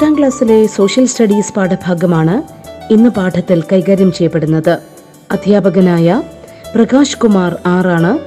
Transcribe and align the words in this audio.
പത്താം 0.00 0.18
ക്ലാസ്സിലെ 0.18 0.66
social 0.66 1.06
studies 1.06 1.54
പാഠഭാഗമാണ് 1.54 2.42
ഇന്ന് 2.92 3.10
പാഠത്തിൽ 3.10 3.64
കൈകാര്യം 3.72 4.12
ചെയ്യപ്പെടുന്നത്. 4.12 4.78
അധ്യാപകനായ 5.30 6.22
പ്രകാശ് 6.74 7.18
കുമാർ 7.18 7.56
ആറാണ് 7.66 8.18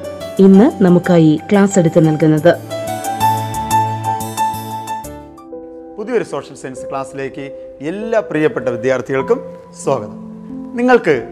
ഇന്ന് 0.42 0.84
നമുക്കായി 0.84 1.40
ക്ലാസ് 1.52 1.80
എടുത്ത് 1.80 2.08
നൽകുന്നത്. 2.08 2.52
പുതിയൊരു 5.98 6.24
സോഷ്യൽ 6.24 6.56
സയൻസ് 6.56 6.90
ക്ലാസ്സിലേക്ക് 6.90 7.76
എല്ലാ 7.82 8.20
പ്രിയപ്പെട്ട 8.20 8.70
വിദ്യാർത്ഥികൾക്കും 8.70 9.42
സ്വാഗതം. 9.84 10.16
നിങ്ങൾക്ക് 10.76 11.28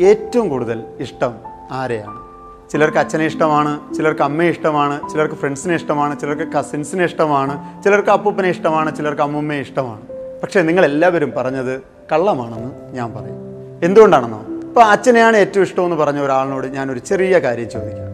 ഏറ്റവും 0.00 0.48
കൂടുതൽ 0.48 0.84
ഇഷ്ടം 1.00 1.34
ആരെയാണ്? 1.72 2.25
ചിലർക്ക് 2.70 2.98
അച്ഛനെ 2.98 3.24
ഇഷ്ടമാണ് 3.24 3.94
ചിലർക്ക് 3.94 4.22
അമ്മയെ 4.22 4.50
ഇഷ്ടമാണ് 4.50 5.10
ചിലർക്ക് 5.10 5.34
ഫ്രണ്ട്സിനെ 5.34 5.74
ഇഷ്ടമാണ് 5.74 6.20
ചിലർക്ക് 6.20 6.52
കസിൻസിനെ 6.52 7.04
ഇഷ്ടമാണ് 7.04 7.84
ചിലർക്ക് 7.84 8.08
അപ്പൂപ്പനെ 8.08 8.48
ഇഷ്ടമാണ് 8.48 8.96
ചിലർക്ക് 8.96 9.22
അമ്മൂമ്മയെ 9.22 9.60
ഇഷ്ടമാണ്. 9.60 10.00
പക്ഷേ 10.42 10.62
നിങ്ങൾ 10.62 10.84
എല്ലാവരും 10.84 11.32
പറഞ്ഞത് 11.36 11.80
കള്ളമാണെന്ന് 12.12 12.96
ഞാൻ 12.96 13.12
പറയും. 13.12 13.38
എന്തുകൊണ്ടാണെന്നോ? 13.84 14.40
ഇപ്പോൾ 14.40 14.84
അച്ഛനെയാണ് 14.84 15.36
ഏറ്റവും 15.36 15.62
ഇഷ്ടമെന്ന് 15.62 15.96
പറഞ്ഞ 15.96 16.20
ഒരാളിനോട് 16.20 16.66
ഞാനൊരു 16.66 16.98
ചെറിയ 16.98 17.38
കാര്യം 17.38 17.70
ചോദിക്കാം. 17.70 18.06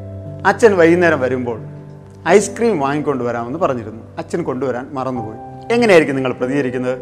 അച്ഛൻ 0.46 0.76
വൈകുന്നേരം 0.76 1.20
വരുമ്പോൾ 1.20 1.60
ഐസ്ക്രീം 2.28 2.80
വാങ്ങിക്കൊണ്ട് 2.80 3.24
വരാമെന്ന് 3.24 3.58
പറഞ്ഞിരുന്നു. 3.58 4.02
അച്ഛൻ 4.18 4.42
കൊണ്ടുവരാൻ 4.42 4.88
മറന്നുപോയി. 4.92 5.38
എങ്ങനെയായിരിക്കും 5.72 6.16
നിങ്ങൾ 6.16 6.32
പ്രതികരിക്കുന്നത്? 6.32 6.98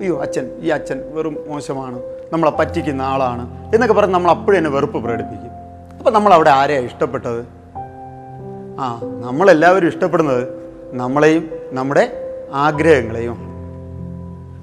അയ്യോ 0.00 0.20
അച്ഛൻ 0.22 0.50
ഈ 0.60 0.68
അച്ഛൻ 0.68 1.02
വെറും 1.14 1.36
മോശമാണ് 1.48 2.02
നമ്മളെ 2.32 2.50
പറ്റിക്കുന്ന 2.50 3.02
ആളാണ് 3.02 3.74
എന്നൊക്കെ 3.74 3.94
പറഞ്ഞ് 3.94 4.14
നമ്മൾ 4.14 4.30
അപ്പോഴും 4.30 4.58
തന്നെ 4.58 4.70
വെറുപ്പ് 4.70 4.98
പ്രകടിപ്പിക്കും. 5.04 5.55
അപ്പം 6.06 6.14
നമ്മൾ 6.14 6.34
അവിടെ 6.34 6.50
ആരെയാണ് 6.50 6.84
ഇഷ്ടപ്പെട്ടത്? 6.84 7.46
ആ 8.80 9.00
നമ്മളെല്ലാവരും 9.20 9.86
ഇഷ്ടപ്പെടുന്നത് 9.88 10.48
നമ്മളെയും 10.92 11.50
നമ്മുടെ 11.72 12.12
ആഗ്രഹങ്ങളെയും. 12.52 13.36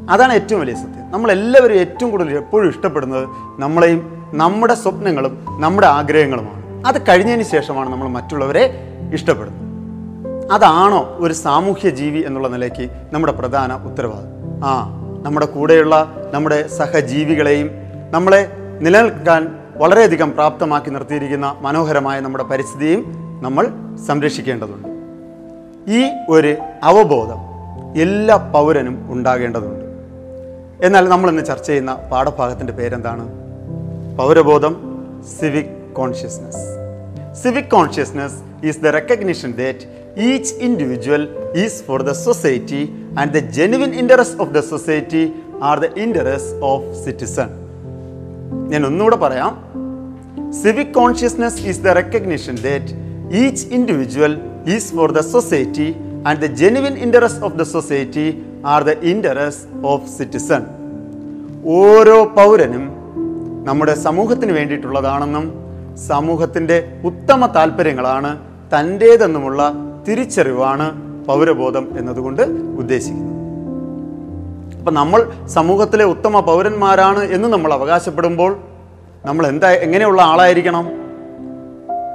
അതാണ് 0.10 0.34
ഏറ്റവും 0.34 0.62
വലിയ 0.62 0.74
സത്യം. 0.74 1.12
നമ്മളെല്ലാവരും 1.12 1.74
ഏറ്റവും 1.74 2.12
കൂടുതൽ 2.12 2.36
എപ്പോഴും 2.36 2.70
ഇഷ്ടപ്പെടുന്നത് 2.70 3.28
നമ്മളെയും 3.60 4.32
നമ്മുടെ 4.34 4.74
സ്വപ്നങ്ങളും 4.74 5.46
നമ്മുടെ 5.50 5.88
ആഗ്രഹങ്ങളുമാണ്. 5.88 6.86
അത് 6.88 7.02
കഴിഞ്ഞതിന് 7.10 7.44
ശേഷമാണ് 7.44 7.90
നമ്മൾ 7.90 8.08
മറ്റുള്ളവരെ 8.08 8.74
ഇഷ്ടപ്പെടുന്നത്. 9.14 9.64
അതാണോ 10.52 11.18
ഒരു 11.20 11.34
സാമൂഹ്യ 11.34 11.90
ജീവി 11.90 12.24
എന്നുള്ള 12.26 12.48
നിലയ്ക്ക് 12.48 12.90
നമ്മുടെ 13.14 13.34
പ്രധാന 13.34 13.74
ഉത്തരവാദിത്വം 13.74 14.62
ആ 14.64 14.88
നമ്മുടെ 15.24 15.46
കൂടെയുള്ള 15.46 16.16
നമ്മുടെ 16.34 16.68
സഹജീവികളെയും 16.68 17.70
നമ്മളെ 18.12 18.52
നിലനിൽക്കാൻ 18.82 19.63
വളരെയധികം 19.82 20.32
പ്രാപ്തമാക്കി 20.32 20.90
നിർത്തിയിരിക്കുന്ന 20.90 21.56
മനോഹരമായ 21.62 22.20
നമ്മുടെ 22.20 22.44
പരിസ്ഥിതിയും 22.44 23.02
നമ്മൾ 23.46 23.66
സംരക്ഷിക്കേണ്ടതുണ്ട്. 24.08 24.90
ഈ 25.98 26.02
ഒരു 26.30 26.52
അവബോധം 26.84 27.40
എല്ലാ 28.02 28.36
പൗരനും 28.54 28.96
ഉണ്ടാകേണ്ടതുണ്ട്. 29.14 29.86
എന്നാൽ 30.86 31.10
നമ്മൾ 31.10 31.30
ഇന്ന് 31.30 31.46
ചർച്ച 31.46 31.68
ചെയ്യുന്ന 31.68 31.94
പാഠഭാഗത്തിന്റെ 32.12 32.74
പേരെന്താണ്? 32.74 33.26
പൗരബോധം 34.18 34.74
civic 35.40 35.74
consciousness 35.94 36.64
civic 37.44 37.72
consciousness 37.72 38.38
is 38.68 38.80
the 38.80 38.88
recognition 38.88 39.52
that 39.52 39.86
each 40.30 40.54
individual 40.68 41.24
is 41.64 41.84
for 41.84 42.02
the 42.02 42.12
society 42.12 42.82
and 43.20 43.32
the 43.34 43.42
genuine 43.58 43.92
interest 44.02 44.40
of 44.40 44.52
the 44.52 44.60
society 44.60 45.24
are 45.62 45.80
the 45.80 45.90
interest 46.06 46.56
of 46.72 46.88
citizen 47.06 47.63
ഞാൻ 48.72 48.86
ഒന്നുകൂടെ 48.86 49.16
പറയാം. 49.16 49.52
Civic 50.62 50.94
consciousness 50.94 51.62
is 51.70 51.82
the 51.82 51.88
recognition 52.00 52.56
that 52.68 52.94
each 53.42 53.66
individual 53.78 54.34
is 54.76 54.90
for 54.96 55.12
the 55.12 55.22
society 55.36 55.90
and 56.28 56.40
the 56.44 56.50
genuine 56.62 56.96
interest 57.06 57.44
of 57.48 57.58
the 57.62 57.66
society 57.76 58.28
are 58.66 58.84
the 58.84 58.92
interest 59.12 59.68
of 59.94 60.08
citizen 60.18 60.64
ഓരോ 61.80 62.18
പൗരനും 62.40 62.86
നമ്മുടെ 63.68 63.94
സമൂഹത്തിന് 63.96 64.52
വേണ്ടിയിട്ടുള്ളതാണെന്നും 64.52 65.46
സമൂഹത്തിന്റെ 66.08 66.78
ഉത്തമ 67.04 67.48
താല്പര്യങ്ങളാണ് 67.58 68.32
തന്റേതെന്നുമുള്ള 68.74 69.62
തിരിച്ചറിവാണ് 70.08 70.88
പൗരബോധം 71.28 71.86
എന്നതുകൊണ്ട് 71.98 72.42
ഉദ്ദേശിക്കുന്നത്. 72.82 73.33
അപ്പം 74.84 74.94
നമ്മൾ 74.94 75.32
സമൂഹത്തിലെ 75.48 76.06
ഉത്തമ 76.06 76.40
പൗരന്മാരാണ് 76.40 77.20
എന്ന് 77.20 77.50
നമ്മൾ 77.50 77.74
അവകാശപ്പെടുമ്പോൾ 77.74 78.58
നമ്മൾ 79.26 79.48
എന്താ 79.48 79.72
എങ്ങനെയുള്ള 79.72 80.22
ആളായിരിക്കണം? 80.22 80.92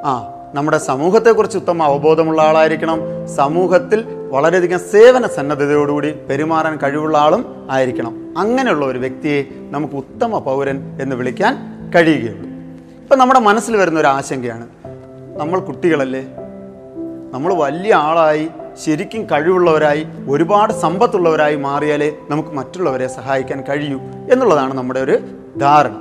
ആ 0.04 0.34
നമ്മുടെ 0.54 0.78
സമൂഹത്തെക്കുറിച്ച് 0.78 1.58
ഉത്തമ 1.58 1.82
അവബോധമുള്ള 1.82 2.42
ആളായിരിക്കണം. 2.42 3.00
സമൂഹത്തിൽ 3.36 4.04
വളരെയധികം 4.30 4.78
സേവന 4.78 5.26
സന്നദ്ധതയോടുകൂടി 5.26 6.14
പെരുമാറാൻ 6.30 6.78
കഴിവുള്ള 6.82 7.18
ആളും 7.18 7.66
ആയിരിക്കണം. 7.70 8.34
അങ്ങനെയുള്ള 8.38 8.86
ഒരു 8.86 8.98
വ്യക്തിയെ 8.98 9.44
നമുക്ക് 9.70 9.94
ഉത്തമ 9.94 10.38
പൗരൻ 10.38 10.98
എന്ന് 11.02 11.16
വിളിക്കാൻ 11.16 11.54
കഴിയുകയുള്ളൂ. 11.96 12.50
ഇപ്പം 13.02 13.18
നമ്മുടെ 13.18 13.40
മനസ്സിൽ 13.40 13.76
വരുന്ന 13.76 14.00
ഒരു 14.00 14.06
ആശങ്കയാണ് 14.06 14.68
നമ്മൾ 15.36 15.60
കുട്ടികളല്ലേ? 15.60 16.22
നമ്മൾ 17.32 17.54
വലിയ 17.54 17.94
ആളായി 17.94 18.48
ശരിക്കും 18.84 19.24
കഴിവുള്ളവരായി 19.24 20.06
ഒരുപാട് 20.28 20.72
സമ്പത്തുള്ളവരായി 20.72 21.56
മാറിയാലേ 21.56 22.12
നമുക്ക് 22.30 22.48
മറ്റുള്ളവരെ 22.48 23.06
സഹായിക്കാൻ 23.06 23.64
കഴിയൂ 23.68 23.98
എന്നുള്ളതാണ് 24.32 24.74
നമ്മുടെ 24.74 25.00
ഒരു 25.00 25.18
ധാരണ. 25.58 25.94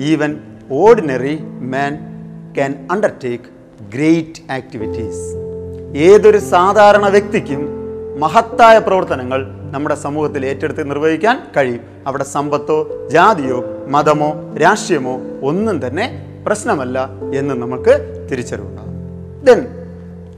Even 0.00 0.38
ordinary 0.72 1.38
man 1.42 1.98
can 2.54 2.88
undertake 2.90 3.44
great 3.94 4.52
activities 4.52 5.34
ഏതൊരു 5.96 6.38
സാധാരണ 6.38 7.08
വ്യക്തിക്കും 7.08 7.68
മഹത്തായ 8.20 8.78
പ്രവർത്തനങ്ങൾ 8.78 9.46
നമ്മുടെ 9.72 9.94
സമൂഹത്തിൽ 9.94 10.46
ഏറ്റെടുത്ത് 10.46 10.90
നിർവഹിക്കാൻ 10.90 11.40
കഴിയും. 11.56 11.80
അവിടെ 12.06 12.24
സമ്പത്തോ 12.24 13.08
ജാതിയോ 13.10 13.64
മതമോ 13.88 14.56
രാഷ്ട്രീയമോ 14.62 15.20
ഒന്നും 15.42 15.86
തന്നെ 15.86 16.26
പ്രശ്നമല്ല 16.46 17.08
എന്ന് 17.34 17.54
നമുക്ക് 17.54 18.26
തിരിച്ചറിവുണ്ടാകും. 18.32 18.92
ദെൻ 19.44 19.83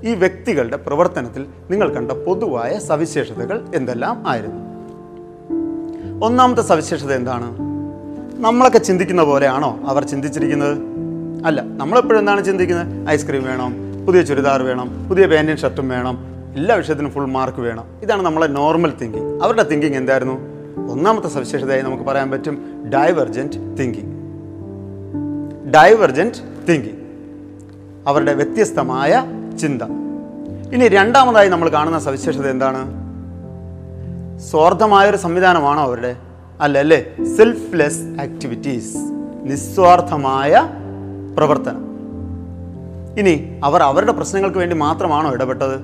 ഈ 0.05 0.15
വ്യക്തികളുടെ 0.15 0.77
പ്രവർത്തനത്തിൽ 0.77 1.47
നിങ്ങൾ 1.71 1.95
കണ്ട 1.95 2.13
പൊതുവായ 2.13 2.79
സവിശേഷതകൾ 2.79 3.65
എന്തെല്ലാം 3.75 4.25
ആയിരുന്നു? 4.27 4.67
ഒന്നാമത്തെ 6.27 6.63
സവിശേഷത 6.63 7.13
എന്താണ്? 7.13 7.59
നമ്മളൊക്കെ 8.43 8.79
ചിന്തിക്കുന്ന 8.79 9.25
പോലെയാണോ 9.25 9.81
അവർ 9.87 10.05
ചിന്തിച്ചിരിക്കുന്നത്? 10.05 10.79
അല്ല 11.47 11.61
നമ്മളെപ്പോഴും 11.61 12.19
എന്താണ് 12.19 12.45
ചിന്തിക്കുന്നത്? 12.45 13.09
ഐസ്ക്രീം 13.09 13.45
വേണം 13.45 13.75
പുതിയ 14.07 14.23
ചുരിദാർ 14.23 14.63
വേണം 14.63 15.09
പുതിയ 15.09 15.27
പാന്റും 15.27 15.57
ഷർട്ടും 15.57 15.89
വേണം 15.89 16.19
എല്ലാ 16.57 16.75
വിഷയത്തിനും 16.75 17.11
ഫുൾ 17.11 17.25
മാർക്ക് 17.25 17.61
വേണം. 17.61 17.85
ഇതാണ് 18.03 18.23
നമ്മളെ 18.23 18.47
നോർമൽ 18.47 18.93
തിങ്കിങ് 19.03 19.41
അവരുടെ 19.43 19.63
തിങ്കിങ് 19.63 19.95
എന്തായിരുന്നു? 19.95 20.57
ഒന്നാമത്തെ 20.93 21.29
സവിശേഷതയായി 21.29 21.83
നമുക്ക് 21.83 22.05
പറയാൻ 22.05 22.31
പറ്റും 22.31 22.85
ഡൈവർജന്റ് 22.95 23.77
തിങ്കിങ് 23.81 24.17
ഡൈവർജന്റ് 25.71 26.35
തിങ്കിങ് 26.69 27.07
അവരുടെ 28.09 28.33
വ്യത്യസ്തമായ 28.33 29.36
ചിന്ത. 29.57 29.83
ഇനി 30.75 30.89
രണ്ടാമതായി 30.89 31.49
നമ്മൾ 31.49 31.69
കാണുന്ന 31.69 31.99
സവിശേഷത 31.99 32.49
എന്താണ്? 32.51 33.07
സ്വാർത്ഥമായൊരു 34.39 35.17
സംവിധാനമാണോ 35.17 35.83
അവരുടെ? 35.83 36.17
അല്ല 36.61 36.79
അല്ലേ 36.79 36.99
സെൽഫ്ലെസ് 37.37 38.03
ആക്ടിവിറ്റീസ് 38.21 38.97
നിസ്വാർത്ഥമായ 39.45 40.69
പ്രവർത്തനം. 41.37 41.83
ഇനി 43.19 43.61
അവർ 43.65 43.83
അവരുടെ 43.83 44.13
പ്രശ്നങ്ങൾക്ക് 44.13 44.59
വേണ്ടി 44.59 44.77
മാത്രമാണോ 44.77 45.33
ഇടപെട്ടത്? 45.33 45.77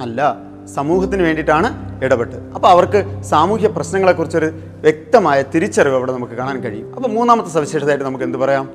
അല്ല 0.00 0.36
സമൂഹത്തിന് 0.74 1.22
വേണ്ടിയിട്ടാണ് 1.22 1.68
ഇടപെട്ടത്. 2.04 2.52
അപ്പോൾ 2.54 2.68
അവർക്ക് 2.68 3.22
സാമൂഹ്യ 3.22 3.68
പ്രശ്നങ്ങളെക്കുറിച്ചൊരു 3.68 4.46
വ്യക്തമായ 4.80 5.42
തിരിച്ചറിവ് 5.42 5.94
അവിടെ 5.94 6.12
നമുക്ക് 6.12 6.32
കാണാൻ 6.32 6.60
കഴിയും. 6.60 6.94
അപ്പോൾ 6.94 7.08
മൂന്നാമത്തെ 7.08 7.48
സവിശേഷതയായിട്ട് 7.48 8.04
നമുക്ക് 8.04 8.24
എന്ത് 8.24 8.38
പറയാം? 8.38 8.68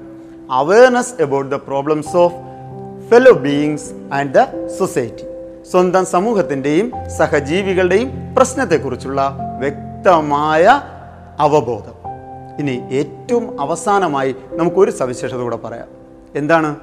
Awareness 0.51 1.13
about 1.19 1.51
the 1.51 1.55
problems 1.55 2.17
of 2.17 2.52
fellow 3.09 3.31
beings 3.31 3.91
and 4.13 4.33
the 4.33 4.67
society 4.67 5.23
സ്വന്തം 5.71 6.05
സമൂഹത്തിന്റെയും 6.05 6.91
സഹജീവികളുടെയും 7.17 8.35
പ്രശ്നത്തെക്കുറിച്ചുള്ള 8.35 9.37
വ്യക്തമായ 9.59 10.81
അവബോധം. 11.39 11.95
ഇനി 12.59 12.81
ഏറ്റവും 12.91 13.61
അവസാനമായി 13.61 14.35
നമുക്കൊരു 14.51 14.91
സവിശേഷത 14.91 15.37
കൂടെ 15.37 15.55
പറയാം. 15.55 15.87
എന്താണ്? 16.35 16.75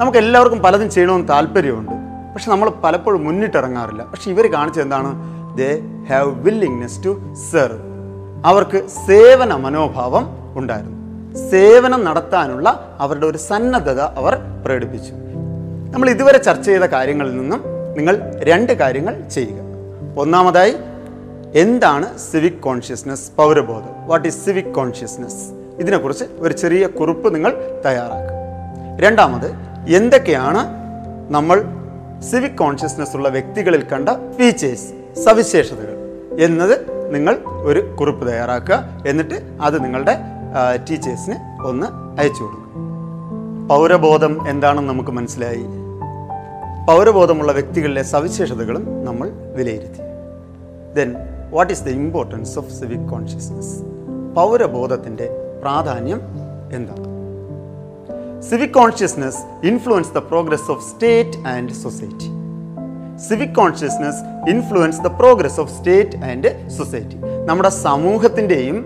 നമുക്ക് 0.00 0.18
എല്ലാവർക്കും 0.18 0.58
പലതും 0.58 0.90
ചെയ്യണമെന്ന് 0.90 1.28
താല്പര്യമുണ്ട്. 1.28 1.92
പക്ഷെ 2.34 2.50
നമ്മൾ 2.50 2.70
പലപ്പോഴും 2.84 3.24
മുന്നിട്ടിറങ്ങാറില്ല. 3.24 4.04
പക്ഷെ 4.04 4.30
ഇവർ 4.30 4.52
കാണിച്ചത് 4.52 4.82
എന്താണ്? 4.82 5.12
They 5.56 5.82
have 6.08 6.30
willingness 6.42 7.04
to 7.04 7.34
serve 7.52 7.78
അവർക്ക് 8.44 8.86
സേവന 8.86 9.56
മനോഭാവം 9.56 10.54
ഉണ്ടായിരുന്നു. 10.56 10.98
സേവനം 11.50 12.04
നടത്താനുള്ള 12.04 12.96
അവരുടെ 12.98 13.26
ഒരു 13.26 13.38
സന്നദ്ധത 13.38 14.00
അവർ 14.00 14.38
പ്രകടിപ്പിച്ചു. 14.64 15.27
നമ്മൾ 15.92 16.10
ഇതുവരെ 16.10 16.38
ചർച്ച 16.38 16.66
ചെയ്ത 16.66 16.86
കാര്യങ്ങളിൽ 16.94 17.34
നിന്നും 17.36 17.60
നിങ്ങൾ 17.98 18.14
രണ്ട് 18.48 18.72
കാര്യങ്ങൾ 18.72 19.14
ചെയ്യുക. 19.34 19.60
ഒന്നാമതായി 20.22 20.74
എന്താണ് 21.62 22.06
സിവിക് 22.18 22.60
കോൺഷ്യസ്നസ് 22.66 23.30
പൗരബോധം? 23.38 23.94
വാട്ട് 24.10 24.26
ഈസ് 24.28 24.40
സിവിക് 24.44 24.74
കോൺഷ്യസ്നസ് 24.78 25.42
ഇതിനെക്കുറിച്ച് 25.82 26.24
ഒരു 26.38 26.54
ചെറിയ 26.54 26.86
കുറിപ്പ് 26.98 27.34
നിങ്ങൾ 27.34 27.52
തയ്യാറാക്കുക. 27.86 28.36
രണ്ടാമത് 29.04 29.48
എന്തൊക്കെയാണ് 29.98 30.62
നമ്മൾ 31.36 31.58
സിവിക് 32.30 32.58
കോൺഷ്യസ്നസ് 32.62 33.16
ഉള്ള 33.16 33.28
വ്യക്തികളിൽ 33.28 33.84
കണ്ട 33.92 34.08
ഫീച്ചേഴ്സ് 34.38 34.88
സവിശേഷതകൾ 35.24 35.96
എന്നത് 36.46 36.74
നിങ്ങൾ 37.14 37.34
ഒരു 37.68 37.80
കുറിപ്പ് 38.00 38.24
തയ്യാറാക്കുക. 38.30 38.78
എന്നിട്ട് 39.06 39.36
അത് 39.60 39.84
നിങ്ങളുടെ 39.84 40.16
ടീച്ചേഴ്സിന് 40.90 41.36
ഒന്ന് 41.66 41.86
അയച്ചു 42.20 42.42
കൊടുക്കുക. 42.42 42.67
പൗരബോധം 43.70 44.48
എന്താണെന്ന് 44.48 44.92
നമുക്ക് 44.92 45.10
മനസ്സിലായി. 45.10 45.64
പൗരബോധമുള്ള 46.86 47.52
വ്യക്തികളിലെ 47.52 48.02
സവിശേഷതകളും 48.02 49.04
നമ്മൾ 49.04 49.28
വിലയിരുത്തി. 49.56 50.02
Then 50.94 51.16
what 51.50 51.72
is 51.72 51.84
the 51.84 51.88
importance 51.88 52.58
of 52.58 52.70
civic 52.70 53.08
consciousness 53.08 53.74
പൗരബോധത്തിന്റെ 54.34 55.58
പ്രാധാന്യം 55.62 56.20
എന്താണ്? 56.72 57.04
Civic 58.40 58.70
consciousness 58.70 59.38
influence 59.62 60.12
the 60.14 60.18
progress 60.18 60.70
of 60.70 60.82
state 60.90 61.38
and 61.46 61.72
society 61.72 62.28
civic 63.28 63.54
consciousness 63.54 64.50
influence 64.50 65.00
the 65.00 65.06
progress 65.06 65.60
of 65.60 65.70
state 65.70 66.18
and 66.18 66.68
society 66.68 67.16
നമ്മുടെ 67.46 67.68
സമൂഹത്തിന്റെയും 67.68 68.84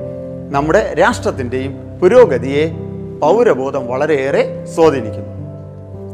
നമ്മുടെ 0.50 0.94
രാഷ്ട്രത്തിന്റെയും 0.98 1.98
പുരോഗതിയെ 2.00 2.91
പൗരബോധം 3.22 3.86
വളരെയേറെ 3.86 4.64
സ്വാധീനിക്കുന്നു. 4.74 5.32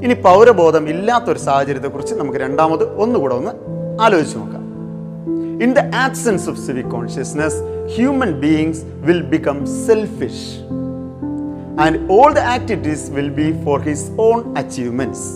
ഇനി 0.05 0.15
പൗരബോധം 0.15 0.89
ഇല്ലാത്തൊരു 0.89 1.39
സാഹചര്യത്തെക്കുറിച്ച് 1.39 2.15
നമുക്ക് 2.15 2.39
രണ്ടാമത് 2.39 3.01
ഒന്നുകൂടെ 3.01 3.35
ഒന്ന് 3.35 3.53
ആലോചിച്ച് 4.03 4.39
നോക്കാം. 4.39 4.65
In 5.63 5.73
the 5.73 5.79
absence 5.95 6.51
of 6.51 6.59
civic 6.67 6.87
consciousness 6.87 7.55
human 7.97 8.33
beings 8.33 8.83
will 8.85 9.23
become 9.23 9.87
selfish 9.87 10.49
and 11.81 12.13
all 12.13 12.33
the 12.33 12.39
activities 12.39 13.11
will 13.11 13.29
be 13.29 13.65
for 13.65 13.81
his 13.81 14.11
own 14.21 14.57
achievements 14.57 15.29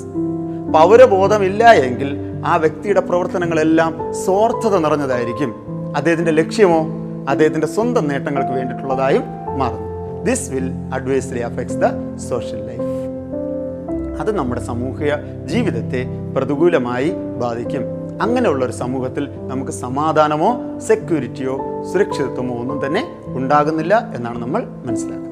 പൗരബോധമില്ല 0.73 1.73
എങ്കിൽ 1.73 2.17
ആ 2.47 2.57
വ്യക്തിയുടെ 2.57 3.01
പ്രവർത്തനങ്ങളെല്ലാം 3.01 4.15
സ്വാർത്ഥത 4.25 4.77
നിറഞ്ഞതായിരിക്കും. 4.79 5.55
അദ്ദേഹത്തിന്റെ 5.97 6.33
ലക്ഷ്യമോ 6.33 6.87
അദ്ദേഹത്തിന്റെ 7.29 7.67
സ്വന്തം 7.67 8.09
നേട്ടങ്ങൾക്ക് 8.09 8.51
വേണ്ടിയിട്ടുള്ളതായും 8.51 9.23
മാറുന്നു. 9.59 9.92
This 10.25 10.51
will 10.51 10.69
adversely 10.95 11.41
affects 11.41 11.77
the 11.77 11.89
social 12.29 12.61
life 12.67 12.89
അത് 14.21 14.37
നമ്മുടെ 14.37 14.61
സാമൂഹിക 14.61 15.13
ജീവിതത്തെ 15.45 16.07
പ്രതികൂലമായി 16.37 17.11
ബാധിക്കും. 17.11 17.85
അങ്ങനെയുള്ള 18.23 18.65
ഒരു 18.65 18.73
സമൂഹത്തിൽ 18.73 19.29
നമുക്ക് 19.51 19.71
സമാധാനമോ 19.71 20.79
സെക്യൂരിറ്റിയോ 20.89 21.55
സുരക്ഷിതത്വമോ 21.93 22.55
ഒന്നും 22.61 22.87
തന്നെ 22.87 23.03
ഉണ്ടാകുന്നില്ല 23.27 24.13
എന്നാണ് 24.15 24.43
നമ്മൾ 24.43 24.67
മനസ്സിലാക്കുന്നത്. 24.87 25.29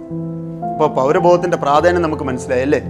അപ്പോൾ 0.73 0.89
പൗരബോധത്തിന്റെ 0.89 1.57
പ്രാധാന്യം 1.57 2.03
നമുക്ക് 2.03 2.23
മനസ്സിലായി 2.23 2.61
അല്ലേ? 2.61 2.81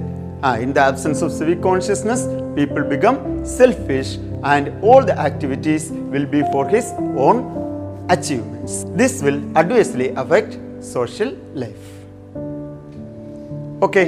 ആ 0.44 0.56
in 0.56 0.72
the 0.72 0.78
absence 0.78 1.24
of 1.24 1.32
civic 1.32 1.58
consciousness 1.58 2.26
people 2.56 2.82
become 2.88 3.44
selfish 3.58 4.18
and 4.44 4.70
all 4.84 5.04
the 5.04 5.10
activities 5.10 5.92
will 5.92 6.24
be 6.24 6.42
for 6.52 6.66
his 6.66 6.92
own 7.18 7.36
achievements 8.10 8.86
this 8.86 9.24
will 9.24 9.40
adversely 9.56 10.08
affect 10.14 10.69
social 10.80 11.36
life 11.54 12.00
okay 13.84 14.00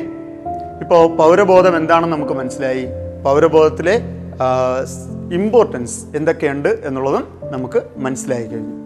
ഇപ്പോൾ 0.81 1.17
പൗരബോധം 1.17 1.77
എന്താണെന്ന് 1.77 2.17
നമുക്ക് 2.17 2.33
മനസ്സിലായി. 2.33 2.87
പൗരബോധത്തിലെ 3.25 4.01
ഇമ്പോർട്ടൻസ് 5.33 6.05
എന്തൊക്കെയുണ്ട് 6.17 6.69
എന്നുള്ളതും 6.69 7.41
നമുക്ക് 7.43 7.83
മനസ്സിലായി 7.97 8.47
കഴിഞ്ഞു. 8.47 8.77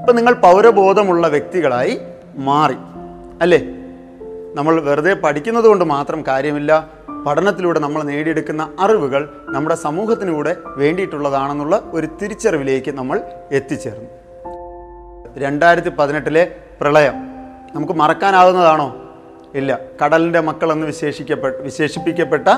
ഇപ്പം 0.00 0.16
നിങ്ങൾ 0.16 0.32
പൗരബോധമുള്ള 0.32 1.28
വ്യക്തികളായി 1.28 2.00
മാറി. 2.36 2.74
അല്ലേ? 3.42 3.58
നമ്മൾ 4.54 4.80
വെറുതെ 4.80 5.14
പഠിക്കുന്നത് 5.14 5.64
കൊണ്ട് 5.64 5.84
മാത്രം 5.84 6.24
കാര്യമില്ല. 6.28 6.90
പഠനത്തിലൂടെ 7.26 7.78
നമ്മൾ 7.78 8.02
നേടിയെടുക്കുന്ന 8.02 8.68
അറിവുകൾ 8.80 9.28
നമ്മുടെ 9.44 9.74
സമൂഹത്തിനൂടെ 9.74 10.56
വേണ്ടിയിട്ടുള്ളതാണെന്നുള്ള 10.76 11.82
ഒരു 11.92 12.08
തിരിച്ചറിവിലേക്ക് 12.22 12.90
നമ്മൾ 12.90 13.20
എത്തിച്ചേർന്നു. 13.52 14.23
രണ്ടായിരത്തി 15.38 15.88
പതിനെട്ടിലെ 15.88 16.56
പ്രളയം. 16.80 17.14
നമുക്ക് 17.74 17.92
മറക്കാനാകുന്നതാണോ 17.92 18.96
ഇല്ല. 19.54 19.78
കടലിന്റെ 20.04 20.40
മക്കളെന്ന് 20.40 20.86
വിശേഷിക്കപ്പെട്ട 20.86 21.56
വിശേഷിപ്പിക്കപ്പെട്ട 21.56 22.48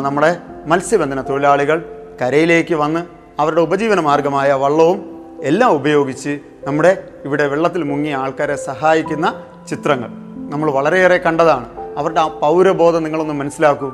നമ്മുടെ 0.00 0.36
മത്സ്യബന്ധന 0.66 1.20
തൊഴിലാളികൾ 1.20 2.04
കരയിലേക്ക് 2.22 2.74
വന്ന് 2.74 3.06
അവരുടെ 3.38 3.60
ഉപജീവന 3.60 4.00
മാർഗമായ 4.00 4.52
വള്ളവും 4.52 4.98
എല്ലാം 5.42 5.70
ഉപയോഗിച്ച് 5.70 6.38
നമ്മുടെ 6.64 7.08
ഇവിടെ 7.24 7.46
വെള്ളത്തിൽ 7.46 7.82
മുങ്ങിയ 7.82 8.14
ആൾക്കാരെ 8.16 8.56
സഹായിക്കുന്ന 8.56 9.42
ചിത്രങ്ങൾ. 9.68 10.08
നമ്മൾ 10.52 10.70
വളരെയേറെ 10.70 11.16
കണ്ടതാണ്. 11.16 11.66
അവരുടെ 11.98 12.20
ആ 12.20 12.28
പൗരബോധം 12.28 13.02
നിങ്ങളൊന്ന് 13.02 13.34
മനസ്സിലാക്കൂ. 13.34 13.90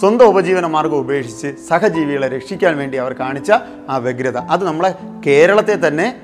സ്വന്തം 0.00 0.26
ഉപജീവന 0.26 0.66
മാർഗം 0.66 0.96
ഉപേക്ഷിച്ച് 0.96 1.54
സഹജീവികളെ 1.68 2.28
രക്ഷിക്കാൻ 2.28 2.76
വേണ്ടി 2.78 2.98
അവർ 2.98 3.12
കാണിച്ച 3.12 3.52
ആ 3.88 3.96
വ്യഗ്രത. 3.96 4.36
അത് 4.36 4.64
നമ്മളെ 4.64 4.94
കേരളത്തെ 5.26 5.88
തന്നെ 5.88 6.20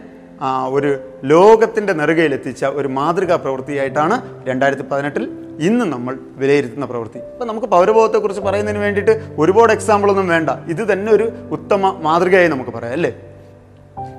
ഒരു 0.68 0.98
ലോകത്തിന്റെ 1.24 1.92
നെറുകയിലെത്തിച്ച 1.92 2.64
ഒരു 2.64 2.88
മാതൃകാ 2.88 3.36
പ്രവൃത്തിയായിട്ടാണ് 3.36 4.44
രണ്ടായിരത്തി 4.44 4.82
പതിനെട്ടിൽ 4.82 5.30
ഇന്ന് 5.60 5.84
നമ്മൾ 5.84 6.18
വിലയിരുത്തുന്ന 6.36 6.86
പ്രവൃത്തി. 6.86 7.18
അപ്പം 7.18 7.48
നമുക്ക് 7.48 7.66
പൗരബോധത്തെക്കുറിച്ച് 7.66 8.42
പറയുന്നതിന് 8.42 8.82
വേണ്ടിയിട്ട് 8.82 9.34
ഒരുപാട് 9.38 9.72
എക്സാമ്പിളൊന്നും 9.72 10.28
വേണ്ട. 10.28 10.50
ഇത് 10.50 10.92
തന്നെ 10.92 11.12
ഒരു 11.12 11.30
ഉത്തമ 11.50 11.98
മാതൃകയായി 12.00 12.48
നമുക്ക് 12.48 12.70
പറയാം 12.70 12.92
അല്ലേ? 12.92 13.16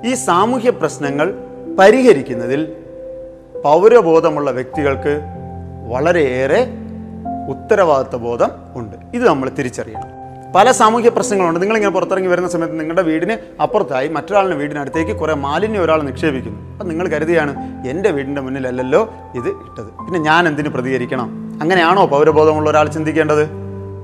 ഈ 0.04 0.14
സാമൂഹ്യ 0.14 0.70
പ്രശ്നങ്ങൾ 0.70 1.34
പരിഹരിക്കുന്നതിൽ 1.78 2.76
പൗരബോധമുള്ള 3.64 4.50
വ്യക്തികൾക്ക് 4.50 5.20
വളരെയേറെ 5.88 6.66
ഉത്തരവാദിത്വ 7.50 8.18
ബോധം 8.18 8.50
ഉണ്ട്. 8.74 8.96
ഇത് 9.14 9.26
നമ്മൾ 9.26 9.48
തിരിച്ചറിയണം. 9.48 10.21
പല 10.54 10.70
സാമൂഹ്യ 10.70 11.08
പ്രശ്നങ്ങളുണ്ട്. 11.08 11.60
നിങ്ങളിങ്ങനെ 11.60 11.92
പുറത്തിറങ്ങി 11.92 12.28
വരുന്ന 12.28 12.48
സമയത്ത് 12.48 12.80
നിങ്ങളുടെ 12.80 13.02
വീടിന് 13.02 13.62
അപ്പുറത്തായി 13.62 14.08
മറ്റൊരാളുടെ 14.08 14.54
വീടിനടുത്തേക്ക് 14.54 15.16
കുറേ 15.16 15.34
മാലിന്യം 15.34 15.82
ഒരാൾ 15.82 16.02
നിക്ഷേപിക്കുന്നു. 16.02 16.72
അപ്പം 16.72 16.88
നിങ്ങൾ 16.88 17.08
കരുതിയാണ് 17.08 17.82
എന്റെ 17.88 18.10
വീടിന്റെ 18.10 18.40
മുന്നിലല്ലല്ലോ 18.40 19.10
ഇത് 19.34 19.48
ഇട്ടത്. 19.48 19.86
പിന്നെ 19.86 20.20
ഞാൻ 20.20 20.48
എന്തിനു 20.48 20.68
പ്രതികരിക്കണം? 20.68 21.58
അങ്ങനെയാണോ 21.62 22.06
പൗരബോധമുള്ള 22.06 22.70
ഒരാൾ 22.70 22.88
ചിന്തിക്കേണ്ടത്? 22.88 23.48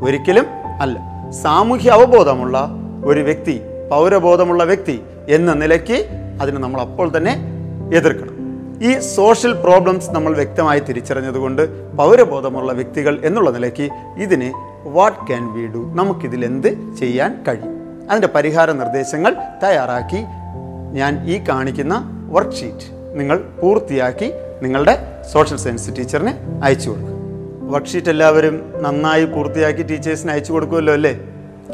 ഒരിക്കലും 0.03 0.45
അല്ല. 0.81 0.99
സാമൂഹ്യ 1.31 1.91
അവബോധമുള്ള 1.91 2.71
ഒരു 3.05 3.21
വ്യക്തി 3.21 3.61
പൗരബോധമുള്ള 3.91 4.65
വ്യക്തി 4.65 5.01
എന്ന 5.29 5.53
നിലയ്ക്ക് 5.53 6.09
അതിനെ 6.41 6.59
നമ്മൾ 6.59 6.81
അപ്പോൾ 6.81 7.17
തന്നെ 7.17 7.33
എതിർക്കണം. 7.95 8.38
ഈ 8.83 8.99
സോഷ്യൽ 8.99 9.53
പ്രോബ്ലംസ് 9.53 10.11
നമ്മൾ 10.11 10.33
വ്യക്തമായി 10.33 10.81
തിരിച്ചറിഞ്ഞതുകൊണ്ട് 10.81 11.97
പൗരബോധമുള്ള 11.97 12.73
വ്യക്തികൾ 12.73 13.21
എന്നുള്ള 13.25 13.51
നിലയ്ക്ക് 13.51 13.89
ഇതിന് 14.17 14.53
വാട്ട് 14.85 15.27
ക്യാൻ 15.27 15.53
വി 15.53 15.67
ഡു 15.67 15.79
നമുക്കിതിൽ 15.79 16.45
എന്ത് 16.45 16.97
ചെയ്യാൻ 16.99 17.45
കഴിയും? 17.49 17.75
അതിന്റെ 18.11 18.29
പരിഹാര 18.29 18.71
നിർദ്ദേശങ്ങൾ 18.71 19.37
തയ്യാറാക്കി 19.63 20.17
ഞാൻ 20.93 21.31
ഈ 21.31 21.45
കാണിക്കുന്ന 21.49 22.25
വർക്ക്ഷീറ്റ് 22.31 23.19
നിങ്ങൾ 23.19 23.37
പൂർത്തിയാക്കി 23.63 24.33
നിങ്ങളുടെ 24.63 25.23
സോഷ്യൽ 25.33 25.59
സയൻസ് 25.59 25.99
ടീച്ചറിന് 25.99 26.65
അയച്ചു 26.65 26.91
കൊടുക്കുക 26.91 27.15
വർക്ക്ഷീറ്റ് 27.71 28.09
എല്ലാവരും 28.09 28.73
നന്നായി 28.83 29.25
പൂർത്തിയാക്കി 29.25 29.83
ടീച്ചേഴ്സിന് 29.83 30.31
അയച്ചു 30.31 30.53
കൊടുക്കുമല്ലോ 30.53 30.93
അല്ലേ? 30.93 31.21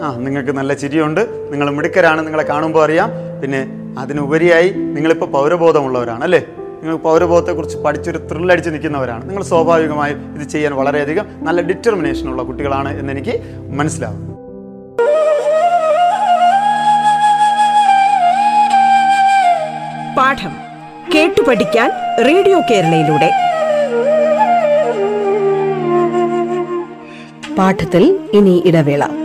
ആ 0.03 0.17
നിങ്ങൾക്ക് 0.17 0.51
നല്ല 0.51 0.75
ചിരിയുണ്ട്. 0.75 1.53
നിങ്ങൾ 1.53 1.71
മിടുക്കരാണ്. 1.71 2.21
നിങ്ങളെ 2.25 2.43
കാണുമ്പോൾ 2.43 2.85
അറിയാം. 2.85 3.11
പിന്നെ 3.43 3.67
അതിനുപരിയായി 3.99 4.69
നിങ്ങളിപ്പോൾ 4.69 5.27
പൗരബോധമുള്ളവരാണ് 5.27 6.25
അല്ലേ? 6.25 6.47
നിങ്ങൾ 6.85 6.97
പൗരബോധത്തെക്കുറിച്ച് 6.97 7.77
പഠിച്ചൊരു 7.79 8.19
ത്രില്ലടിച്ച് 8.19 8.71
നിൽക്കുന്നവരാണ്. 8.71 9.29
നിങ്ങൾ 9.29 9.43
സ്വാഭാവികമായും 9.43 10.19
ഇത് 10.41 10.49
ചെയ്യാൻ 10.49 10.73
വളരെയധികം 10.75 11.27
നല്ല 11.45 11.61
ഡിറ്റർമിനേഷൻ 11.61 12.29
ഉള്ള 12.29 12.43
കുട്ടികളാണ് 12.43 12.99
എന്നെനിക്ക് 12.99 13.35
മനസ്സിലാവും. 13.71 14.21
പാഠം 20.19 20.55
കേട്ടു 21.15 21.43
പഠിക്കാൻ 21.49 21.91
റേഡിയോ 22.27 22.61
കേരളയിലൂടെ. 22.71 23.31
പാഠത്തിൽ 27.59 28.29
ഇനി 28.33 28.63
ഇടവേള. 28.67 29.24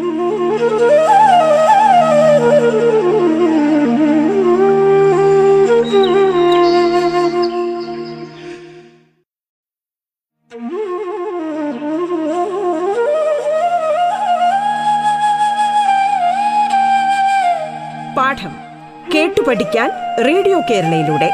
റേഡിയോ 20.27 20.61
കേരളയിലൂടെ. 20.69 21.29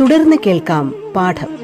തുടർന്ന് 0.00 0.36
കേൾക്കാം 0.46 1.12
പാഠം. 1.16 1.56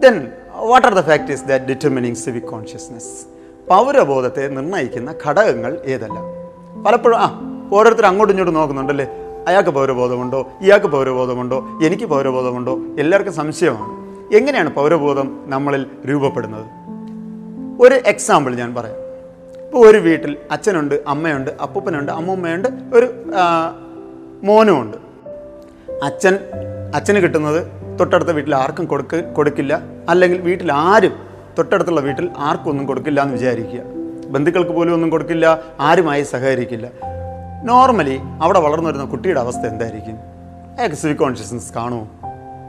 Then 0.00 0.28
what 0.54 0.86
are 0.86 0.94
the 0.94 1.00
factors 1.00 1.44
that 1.44 1.64
determining 1.64 2.14
civic 2.14 2.42
consciousness 2.42 3.26
പൗരബോധത്തെ 3.70 4.48
നിർണയിക്കുന്ന 4.48 5.14
ഘടകങ്ങൾ 5.26 5.78
ഏതല്ല? 5.86 6.20
പലപ്പോഴും 6.86 7.18
ആ 7.18 7.40
ഓരോരുത്തർ 7.72 8.06
അങ്ങോട്ടും 8.06 8.32
ഇങ്ങോട്ടും 8.32 8.54
നോക്കുന്നുണ്ടല്ലേ? 8.54 9.06
അയാൾക്ക് 9.48 9.70
പൗരബോധമുണ്ടോ? 9.70 10.46
ഇയാൾക്ക് 10.60 10.86
പൗരബോധമുണ്ടോ? 10.86 11.64
എനിക്ക് 11.84 12.04
പൗരബോധമുണ്ടോ? 12.04 12.78
എല്ലാവർക്കും 12.98 13.34
സംശയമാണ്. 13.34 13.99
എങ്ങനെയാണ് 14.32 14.70
പൗരബോധം 14.74 15.44
നമ്മളിൽ 15.46 15.86
രൂപപ്പെടുന്നത്? 16.08 16.66
ഒരു 17.82 17.94
എക്സാമ്പിൾ 17.94 18.54
ഞാൻ 18.54 18.74
പറയാം. 18.74 18.96
ഇപ്പോൾ 19.64 19.86
ഒരു 19.88 19.98
വീട്ടിൽ 19.98 20.36
അച്ഛനുണ്ട് 20.50 21.02
അമ്മയുണ്ട് 21.06 21.50
അപ്പൂപ്പനുണ്ട് 21.62 22.12
അമ്മൂമ്മയുണ്ട് 22.12 22.68
ഒരു 22.94 23.08
മോനുമുണ്ട്. 24.44 24.96
അച്ഛൻ 26.02 26.38
അച്ഛന് 26.94 27.16
കിട്ടുന്നത് 27.16 27.66
തൊട്ടടുത്ത 27.98 28.28
വീട്ടിൽ 28.28 28.54
ആർക്കും 28.54 28.84
കൊടുക്ക 28.84 29.20
കൊടുക്കില്ല. 29.20 29.82
അല്ലെങ്കിൽ 30.08 30.40
വീട്ടിൽ 30.40 30.72
ആരും 30.72 31.12
തൊട്ടടുത്തുള്ള 31.58 32.00
വീട്ടിൽ 32.00 32.30
ആർക്കും 32.38 32.70
ഒന്നും 32.70 32.86
കൊടുക്കില്ല 32.86 33.22
എന്ന് 33.22 33.34
വിചാരിക്കുക. 33.34 33.80
ബന്ധുക്കൾക്ക് 34.28 34.70
പോലും 34.70 34.94
ഒന്നും 34.94 35.10
കൊടുക്കില്ല 35.10 35.60
ആരുമായി 35.80 36.22
സഹകരിക്കില്ല. 36.22 36.90
നോർമലി 37.64 38.18
അവിടെ 38.42 38.58
വളർന്നു 38.58 38.88
വരുന്ന 38.88 39.04
കുട്ടിയുടെ 39.04 39.40
അവസ്ഥ 39.40 39.60
എന്തായിരിക്കും? 39.60 40.16
അയാൾക്ക് 40.78 40.96
സിവിക് 40.96 41.18
കോൺഷ്യസ്നസ് 41.18 41.74
കാണുമോ 41.74 42.08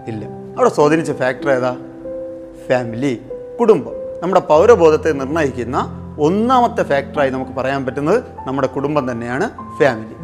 ഇല്ല. 0.08 0.41
അവിടെ 0.58 0.70
സ്വാധീനിച്ച 0.70 1.12
ഫാക്ടർ 1.12 1.50
ഏതാ? 1.50 1.78
ഫാമിലി 2.70 3.22
കുടുംബം. 3.60 3.92
നമ്മുടെ 4.22 4.40
പൗരബോധത്തെ 4.40 5.12
നിർണയിക്കുന്ന 5.12 5.98
ഒന്നാമത്തെ 6.20 6.84
ഫാക്ടറായി 6.84 7.30
നമുക്ക് 7.30 7.52
പറയാൻ 7.52 7.86
പറ്റുന്നത് 7.86 8.24
നമ്മുടെ 8.48 8.68
കുടുംബം 8.68 9.12
തന്നെയാണ് 9.12 9.50
ഫാമിലി 9.80 10.16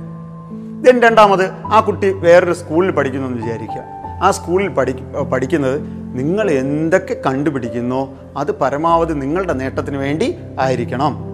ദെൻ 0.81 1.01
രണ്ടാമത് 1.01 1.50
ആ 1.50 1.79
കുട്ടി 1.79 2.12
വേറൊരു 2.12 2.53
സ്കൂളിൽ 2.53 2.91
പഠിക്കുന്നു 2.91 3.27
എന്ന് 3.27 3.43
വിചാരിക്കുക. 3.43 3.84
ആ 4.24 4.31
സ്കൂളിൽ 4.31 4.67
പഠി 4.67 4.96
പഠിക്കുന്നത് 5.31 5.81
നിങ്ങൾ 6.19 6.51
എന്തൊക്കെ 6.51 7.22
കണ്ടുപിടിക്കുന്നോ 7.25 8.10
അത് 8.38 8.51
പരമാവധി 8.51 9.13
നിങ്ങളുടെ 9.13 9.53
നേട്ടത്തിന് 9.53 9.98
വേണ്ടി 9.98 10.38
ആയിരിക്കണം. 10.60 11.26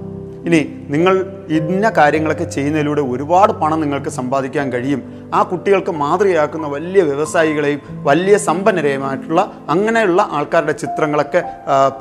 ഇനി 0.45 0.85
നിങ്ങൾ 0.89 1.25
ഇന്ന 1.49 1.89
കാര്യങ്ങളൊക്കെ 1.89 2.43
ചെയ്യുന്നതിലൂടെ 2.43 3.01
ഒരുപാട് 3.01 3.53
പണം 3.53 3.81
നിങ്ങൾക്ക് 3.81 4.09
സമ്പാദിക്കാൻ 4.09 4.73
കഴിയും. 4.73 5.31
ആ 5.33 5.43
കുട്ടികൾക്ക് 5.43 5.91
മാതൃകയാക്കുന്ന 5.91 6.67
വലിയ 6.67 7.01
വ്യവസായികളെയും 7.01 7.79
വലിയ 7.89 8.37
സമ്പന്നരെയുമായിട്ടുള്ള 8.37 9.51
അങ്ങനെയുള്ള 9.69 10.27
ആൾക്കാരുടെ 10.31 10.71
ചിത്രങ്ങളൊക്കെ 10.71 11.43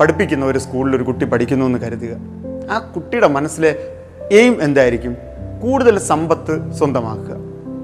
പഠിപ്പിക്കുന്ന 0.00 0.46
ഒരു 0.46 0.58
സ്കൂളിൽ 0.58 0.96
ഒരു 0.96 1.02
കുട്ടി 1.02 1.24
പഠിക്കുന്നു 1.26 1.66
എന്ന് 1.66 1.78
കരുതുക. 1.78 2.16
ആ 2.70 2.78
കുട്ടിയുടെ 2.78 3.26
മനസ്സിലെ 3.26 3.92
എയിം 4.32 4.62
എന്തായിരിക്കും? 4.62 5.16
കൂടുതൽ 5.62 5.98
സമ്പത്ത് 5.98 6.72
സ്വന്തമാക്കുക. 6.72 7.36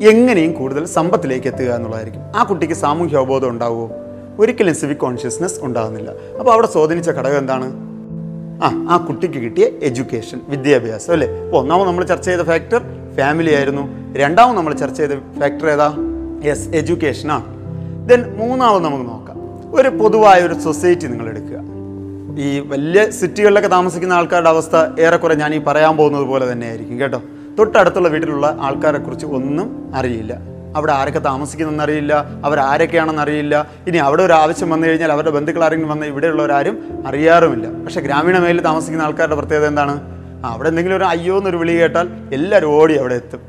എങ്ങനെയും 0.08 0.52
കൂടുതൽ 0.52 0.86
സമ്പത്തിലേക്ക് 0.86 1.46
എത്തുക 1.46 1.70
എന്നുള്ളതായിരിക്കും. 1.74 2.22
ആ 2.36 2.42
കുട്ടിക്ക് 2.42 2.74
സാമൂഹ്യ 2.74 3.16
അവബോധം 3.16 3.48
ഉണ്ടാവുമോ? 3.48 3.90
ഒരിക്കലും 4.38 4.74
സിവിക് 4.74 4.96
കോൺഷ്യസ്നെസ് 4.96 5.60
ഉണ്ടാകുന്നില്ല 5.62 6.10
അപ്പോൾ 6.38 6.52
അവിടെ 6.52 6.66
സ്വാധീനിച്ച 6.66 7.10
ഘടകം 7.10 7.38
എന്താണ്? 7.38 7.87
ആ 8.62 8.86
ആ 8.90 8.96
കുട്ടിക്ക് 8.96 9.34
കിട്ടിയ 9.34 9.64
എഡ്യൂക്കേഷൻ 9.64 10.40
വിദ്യാഭ്യാസം 10.48 11.12
അല്ലേ? 11.12 11.28
അപ്പോൾ 11.44 11.58
ഒന്നാമത് 11.58 11.88
നമ്മൾ 11.88 12.04
ചർച്ച 12.04 12.26
ചെയ്ത 12.26 12.40
ഫാക്ടർ 12.40 12.80
ഫാമിലി 13.16 13.54
ആയിരുന്നു. 13.54 14.14
രണ്ടാമത് 14.18 14.56
നമ്മൾ 14.56 14.74
ചർച്ച 14.74 14.98
ചെയ്ത 14.98 15.10
ഫാക്ടർ 15.10 15.68
ഏതാ? 15.70 15.94
യെസ് 16.44 16.68
എഡ്യൂക്കേഷനാണ് 16.68 17.44
ദെൻ 18.08 18.22
മൂന്നാമത് 18.36 18.84
നമുക്ക് 18.84 19.04
നോക്കാം. 19.04 19.36
ഒരു 19.74 19.88
പൊതുവായ 19.88 20.40
ഒരു 20.40 20.54
സൊസൈറ്റി 20.54 21.06
നിങ്ങൾ 21.06 21.28
എടുക്കുക. 21.28 21.58
ഈ 22.44 22.58
വലിയ 22.58 23.10
സിറ്റികളിലൊക്കെ 23.10 23.68
താമസിക്കുന്ന 23.68 24.12
ആൾക്കാരുടെ 24.12 24.48
അവസ്ഥ 24.48 25.00
ഏറെക്കുറെ 25.00 25.34
ഞാൻ 25.34 25.54
ഈ 25.54 25.58
പറയാൻ 25.58 25.96
പോകുന്നത് 25.96 26.22
പോലെ 26.22 26.52
തന്നെയായിരിക്കും 26.52 27.00
കേട്ടോ. 27.00 27.22
തൊട്ടടുത്തുള്ള 27.58 28.08
വീട്ടിലുള്ള 28.08 28.56
ആൾക്കാരെ 28.60 28.98
കുറിച്ച് 28.98 29.26
ഒന്നും 29.26 29.94
അറിയില്ല. 29.94 30.57
അവിടെ 30.76 30.92
ആരൊക്കെ 30.92 31.18
താമസിക്കുന്നതെന്നറിയില്ല 31.18 32.40
അവരാരൊക്കെയാണെന്ന് 32.44 33.22
അറിയില്ല 33.22 33.66
ഇനി 33.86 33.96
അവിടെ 33.96 34.22
ഒരു 34.22 34.32
ആവശ്യം 34.32 34.70
വന്നു 34.70 34.86
കഴിഞ്ഞാൽ 34.86 35.12
അവരുടെ 35.12 35.30
ബന്ധുക്കൾ 35.30 35.64
ആരെങ്കിലും 35.64 35.90
വന്ന് 35.90 36.06
ഇവിടെയുള്ളവരാരും 36.06 37.04
അറിയാറുമില്ല. 37.06 37.66
പക്ഷേ 37.66 38.00
ഗ്രാമീണ 38.00 38.38
മേഖലയിൽ 38.38 38.60
താമസിക്കുന്ന 38.60 39.02
ആൾക്കാരുടെ 39.02 39.36
പ്രത്യേകത 39.36 39.66
എന്താണ്? 39.66 40.18
അവിടെ 40.44 40.68
എന്തെങ്കിലും 40.68 40.96
ഒരു 40.96 41.04
അയ്യോ 41.04 41.38
എന്നൊരു 41.38 41.56
വിളി 41.56 41.80
കേട്ടാൽ 41.80 42.08
എല്ലാവരും 42.32 42.68
ഓടി 42.68 42.94
അവിടെ 42.94 43.14
എത്തും. 43.14 43.40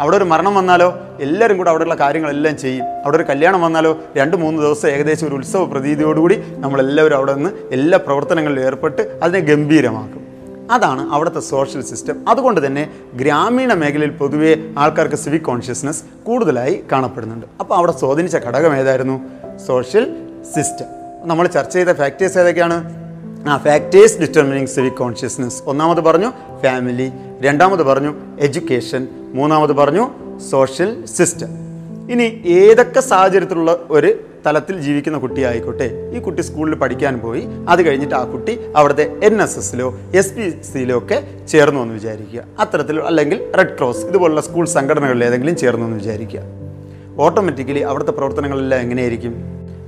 അവിടെ 0.00 0.16
ഒരു 0.16 0.24
മരണം 0.24 0.54
വന്നാലോ 0.54 0.98
എല്ലാവരും 1.20 1.58
കൂടെ 1.58 1.70
അവിടെയുള്ള 1.70 1.94
കാര്യങ്ങളെല്ലാം 1.94 2.56
ചെയ്യും. 2.56 2.84
അവിടെ 2.84 3.16
ഒരു 3.16 3.22
കല്യാണം 3.22 3.62
വന്നാലോ 3.62 3.98
രണ്ട് 4.16 4.36
മൂന്ന് 4.36 4.62
ദിവസം 4.62 4.88
ഏകദേശം 4.88 5.26
ഒരു 5.26 5.34
ഉത്സവ 5.34 5.64
പ്രതീതിയോടുകൂടി 5.64 6.42
നമ്മളെല്ലാവരും 6.56 7.16
അവിടെ 7.16 7.34
നിന്ന് 7.34 7.50
എല്ലാ 7.70 7.98
പ്രവർത്തനങ്ങളിലും 7.98 8.64
ഏർപ്പെട്ട് 8.64 9.20
അതിനെ 9.22 9.40
ഗംഭീരമാക്കും. 9.40 10.29
അതാണ് 10.70 11.02
അവിടുത്തെ 11.14 11.40
സോഷ്യൽ 11.40 11.82
സിസ്റ്റം 11.82 12.16
അതുകൊണ്ട് 12.28 12.66
തന്നെ 12.66 12.84
ഗ്രാമീണ 13.14 13.74
മേഖലയിൽ 13.74 14.10
പൊതുവേ 14.10 14.52
ആൾക്കാർക്ക് 14.78 15.16
സിവിക് 15.16 15.42
കോൺഷ്യസ്നസ് 15.42 16.02
കൂടുതലായി 16.26 16.84
കാണപ്പെടുന്നുണ്ട്. 16.92 17.46
അപ്പോൾ 17.60 17.74
അവിടെ 17.74 17.92
സ്വാധീനിച്ച 17.92 18.36
ഘടകം 18.36 18.74
ഏതായിരുന്നു? 18.76 19.16
സോഷ്യൽ 19.66 20.04
സിസ്റ്റം 20.54 20.86
നമ്മൾ 21.30 21.46
ചർച്ച 21.46 21.72
ചെയ്ത 21.72 21.92
ഫാക്ടേഴ്സ് 21.92 22.38
ഏതൊക്കെയാണ്? 22.38 22.76
ആ 23.48 23.56
ഫാക്ടേഴ്സ് 23.56 24.18
ഡിറ്റർമിനിങ് 24.20 24.66
സിവിക് 24.66 24.98
കോൺഷ്യസ്നസ് 25.02 25.62
ഒന്നാമത് 25.66 26.00
പറഞ്ഞു 26.00 26.30
ഫാമിലി 26.62 27.08
രണ്ടാമത് 27.40 27.82
പറഞ്ഞു 27.82 28.14
എഡ്യൂക്കേഷൻ 28.40 29.08
മൂന്നാമത് 29.34 29.72
പറഞ്ഞു 29.72 30.04
സോഷ്യൽ 30.50 31.06
സിസ്റ്റം 31.06 31.50
ഇനി 32.12 32.26
ഏതൊക്കെ 32.44 33.00
സാഹചര്യത്തിലുള്ള 33.00 33.72
ഒരു 33.90 34.10
തലത്തിൽ 34.46 34.80
ജീവിക്കുന്ന 34.80 35.18
കുട്ടിയായിക്കോട്ടെ 35.18 36.12
ഈ 36.14 36.18
കുട്ടി 36.18 36.42
സ്കൂളിൽ 36.42 36.74
പഠിക്കാൻ 36.74 37.18
പോയി. 37.18 37.44
അത് 37.68 37.86
കഴിഞ്ഞിട്ട് 37.86 38.14
ആ 38.14 38.24
കുട്ടി 38.24 38.60
അവിടുത്തെ 38.76 39.20
എൻ 39.24 39.42
എസ് 39.42 39.58
എസിലോ 39.58 39.98
എസ് 40.14 40.34
പി 40.34 40.62
സിയിലോ 40.62 40.98
ഒക്കെ 40.98 41.30
ചേർന്നു 41.48 41.80
എന്ന് 41.80 41.94
വിചാരിക്കുക. 41.94 42.44
അത്തരത്തിൽ 42.58 43.00
അല്ലെങ്കിൽ 43.00 43.52
റെഡ് 43.58 43.78
ക്രോസ് 43.78 44.04
ഇതുപോലുള്ള 44.04 44.40
സ്കൂൾ 44.40 44.66
സംഘടനകളിൽ 44.66 45.24
ഏതെങ്കിലും 45.24 45.56
ചേർന്നു 45.56 45.86
എന്ന് 45.86 45.98
വിചാരിക്കുക. 45.98 46.40
ഓട്ടോമാറ്റിക്കലി 47.18 47.80
അവിടുത്തെ 47.80 48.12
പ്രവർത്തനങ്ങളെല്ലാം 48.12 48.80
എങ്ങനെയായിരിക്കും? 48.80 49.34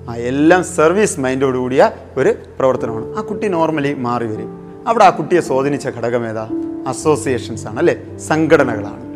ആ 0.09 0.15
എല്ലാം 0.15 0.65
സർവീസ് 0.65 1.21
മൈൻഡോട് 1.21 1.59
കൂടിയ 1.59 1.91
ഒരു 2.17 2.35
പ്രവർത്തനമാണ്. 2.59 3.17
ആ 3.17 3.21
കുട്ടി 3.21 3.49
നോർമലി 3.49 3.95
മാറി 3.95 4.27
വരും. 4.27 4.63
അവിടെ 4.87 5.05
ആ 5.05 5.11
കുട്ടിയെ 5.11 5.41
സ്വാധീനിച്ച 5.41 5.89
ഘടകം 5.89 6.29
ഏതാ? 6.29 6.49
അസോസിയേഷൻസ് 6.89 7.67
ആണ് 7.67 7.79
അല്ലേ? 7.79 8.19
സംഘടനകളാണ്. 8.19 9.13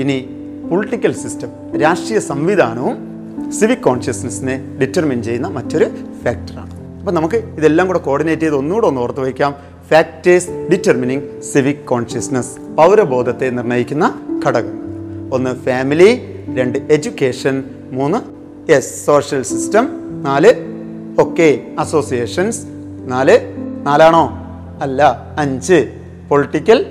ഇനി 0.00 0.28
പൊളിറ്റിക്കൽ 0.70 1.12
സിസ്റ്റം 1.12 1.80
രാഷ്ട്രീയ 1.80 2.18
സംവിധാനവും 2.18 3.15
സിവിക് 3.50 3.78
കോൺഷ്യസ്നെസ്സിനെ 3.78 4.78
ഡിറ്റർമിൻ 4.80 5.22
ചെയ്യുന്ന 5.22 5.48
മറ്റൊരു 5.48 5.84
ഫാക്ടറാണ് 6.24 6.98
അപ്പം 6.98 7.14
നമുക്ക് 7.14 7.34
ഇതെല്ലാം 7.34 7.86
കൂടെ 7.86 7.98
കോർഡിനേറ്റ് 7.98 8.42
ചെയ്ത് 8.42 8.56
ഒന്നുകൂടെ 8.56 8.86
ഒന്ന് 8.86 9.00
ഓർത്ത് 9.00 9.20
വയ്ക്കാം. 9.20 9.54
ഫാക്ടേഴ്സ് 9.88 10.50
ഡിറ്റർമിനിങ് 10.72 11.40
സിവിക് 11.40 11.76
കോൺഷ്യസ്നെസ് 11.76 12.60
പൗരബോധത്തെ 12.76 13.50
നിർണയിക്കുന്ന 13.50 14.20
ഘടകങ്ങൾ 14.46 14.86
ഒന്ന് 15.34 15.54
ഫാമിലി 15.54 16.22
രണ്ട് 16.54 16.78
എഡ്യൂക്കേഷൻ 16.78 17.64
മൂന്ന് 17.90 18.36
എസ് 18.72 19.06
സോഷ്യൽ 19.06 19.42
സിസ്റ്റം 19.42 19.88
നാല് 20.22 20.54
ഒക്കെ 21.18 21.74
അസോസിയേഷൻസ് 21.78 22.66
നാല് 23.04 23.38
നാലാണോ? 23.86 24.30
അല്ല 24.82 25.34
അഞ്ച് 25.38 25.92
പൊളിറ്റിക്കൽ 26.28 26.86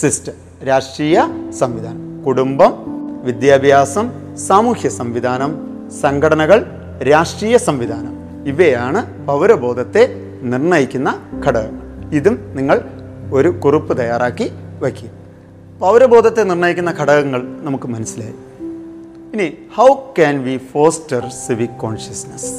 സിസ്റ്റം 0.00 0.66
രാഷ്ട്രീയ 0.66 1.22
സംവിധാനം. 1.58 2.22
കുടുംബം 2.26 2.72
വിദ്യാഭ്യാസം 3.24 4.36
സാമൂഹ്യ 4.36 4.88
സംവിധാനം 4.88 5.73
സംഘടനകൾ 6.00 6.66
രാഷ്ട്രീയ 7.02 7.56
സംവിധാനം. 7.56 8.14
ഇവയാണ് 8.48 9.26
പൗരബോധത്തെ 9.26 10.08
നിർണയിക്കുന്ന 10.42 11.20
ഘടകങ്ങൾ. 11.46 12.14
ഇതും 12.14 12.52
നിങ്ങൾ 12.56 12.84
ഒരു 13.32 13.48
കുറിപ്പ് 13.48 13.98
തയ്യാറാക്കി 13.98 14.52
വയ്ക്കുക. 14.82 15.10
പൗരബോധത്തെ 15.80 16.42
നിർണയിക്കുന്ന 16.42 16.90
ഘടകങ്ങൾ 16.90 17.42
നമുക്ക് 17.62 17.88
മനസ്സിലായി. 17.88 18.34
ഇനി 19.34 19.58
how 19.74 19.94
can 19.94 20.42
we 20.42 20.56
foster 20.56 21.28
civic 21.46 21.70
consciousness 21.70 22.52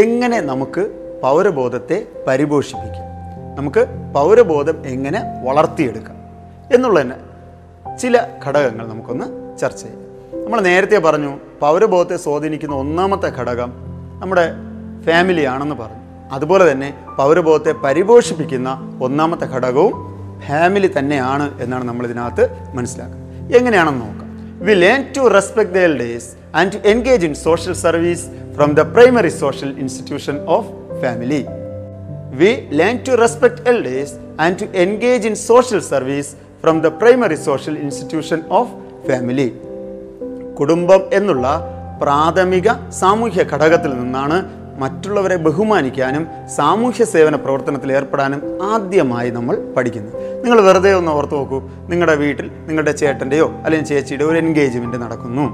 എങ്ങനെ 0.00 0.40
നമുക്ക് 0.40 1.10
പൗരബോധത്തെ 1.22 2.06
പരിപോഷിപ്പിക്കാം? 2.26 3.10
നമുക്ക് 3.56 3.86
പൗരബോധം 4.14 4.86
എങ്ങനെ 4.86 5.22
വളർത്തിയെടുക്കാം? 5.44 6.16
എന്നുള്ളതിന് 6.74 7.14
ചില 7.98 8.26
ഘടകങ്ങൾ 8.46 8.88
നമുക്കൊന്ന് 8.88 9.58
ചർച്ച 9.58 9.82
ചെയ്യാം. 9.82 10.09
നമ്മൾ 10.44 10.60
നേരത്തെ 10.60 10.98
പറഞ്ഞു 10.98 11.32
പൗരബോധത്തെ 11.62 12.16
സ്വാധീനിക്കുന്ന 12.24 12.74
ഒന്നാമത്തെ 12.84 13.28
ഘടകം 13.38 13.70
നമ്മുടെ 14.22 14.44
ഫാമിലി 15.06 15.44
ആണെന്ന് 15.52 15.76
പറഞ്ഞു. 15.82 16.00
അതുപോലെ 16.36 16.64
തന്നെ 16.70 16.88
പൗരബോധത്തെ 17.18 17.72
പരിപോഷിപ്പിക്കുന്ന 17.84 18.70
ഒന്നാമത്തെ 19.06 19.46
ഘടകവും 19.54 19.94
ഫാമിലി 20.46 20.88
തന്നെയാണ് 20.98 21.46
എന്നാണ് 21.62 21.84
നമ്മൾ 21.88 22.04
ഇതിനകത്ത് 22.08 22.44
മനസ്സിലാക്കുക 22.76 23.20
എങ്ങനെയാണെന്ന് 23.58 24.02
നോക്കാം. 24.06 24.28
We 24.66 24.74
learn 24.84 25.00
to 25.16 25.22
respect 25.36 25.74
the 25.76 25.78
elders 25.90 26.30
and 26.54 26.72
to 26.74 26.80
engage 26.92 27.26
in 27.26 27.34
social 27.34 27.76
service 27.84 28.24
from 28.56 28.72
the 28.80 28.84
primary 28.96 29.32
social 29.44 29.70
institution 29.84 30.38
of 30.56 30.68
family 31.04 31.42
we 32.40 32.50
learn 32.82 32.98
to 33.08 33.14
respect 33.24 33.62
elders 33.72 34.10
and 34.42 34.58
to 34.58 34.66
engage 34.84 35.24
in 35.24 35.34
social 35.36 35.80
service 35.82 36.28
from 36.60 36.80
the 36.80 36.90
primary 36.90 37.36
social 37.36 37.76
institution 37.76 38.38
of 38.50 38.64
family. 39.06 39.48
കുടുംബം 40.60 41.02
എന്നുള്ള 41.18 41.46
പ്രാഥമിക 42.02 42.68
സാമൂഹ്യ 43.00 43.42
ഘടകത്തിൽ 43.52 43.92
നിന്നാണ് 44.00 44.36
മറ്റുള്ളവരെ 44.82 45.36
ബഹുമാനിക്കാനും 45.36 46.22
സാമൂഹ്യ 46.56 47.04
സേവന 47.04 47.36
പ്രവർത്തനത്തിൽ 47.36 47.92
ഏർപ്പെടാനും 47.92 48.40
ആദ്യമായി 48.72 49.30
നമ്മൾ 49.30 49.56
പഠിക്കുന്നത്. 49.76 50.14
നിങ്ങൾ 50.44 50.60
വെറുതെ 50.66 50.92
ഒന്ന് 50.94 51.12
ഓർത്ത് 51.12 51.34
നോക്കൂ. 51.34 51.58
നിങ്ങളുടെ 51.90 52.14
വീട്ടിൽ 52.14 52.46
നിങ്ങളുടെ 52.68 52.92
ചേട്ടന്റെയോ 52.92 53.48
അല്ലെങ്കിൽ 53.64 53.88
ചേച്ചിയുടെ 53.88 54.24
ഒരു 54.24 54.38
എൻഗേജ്മെന്റ് 54.44 55.00
നടക്കുന്നു. 55.02 55.46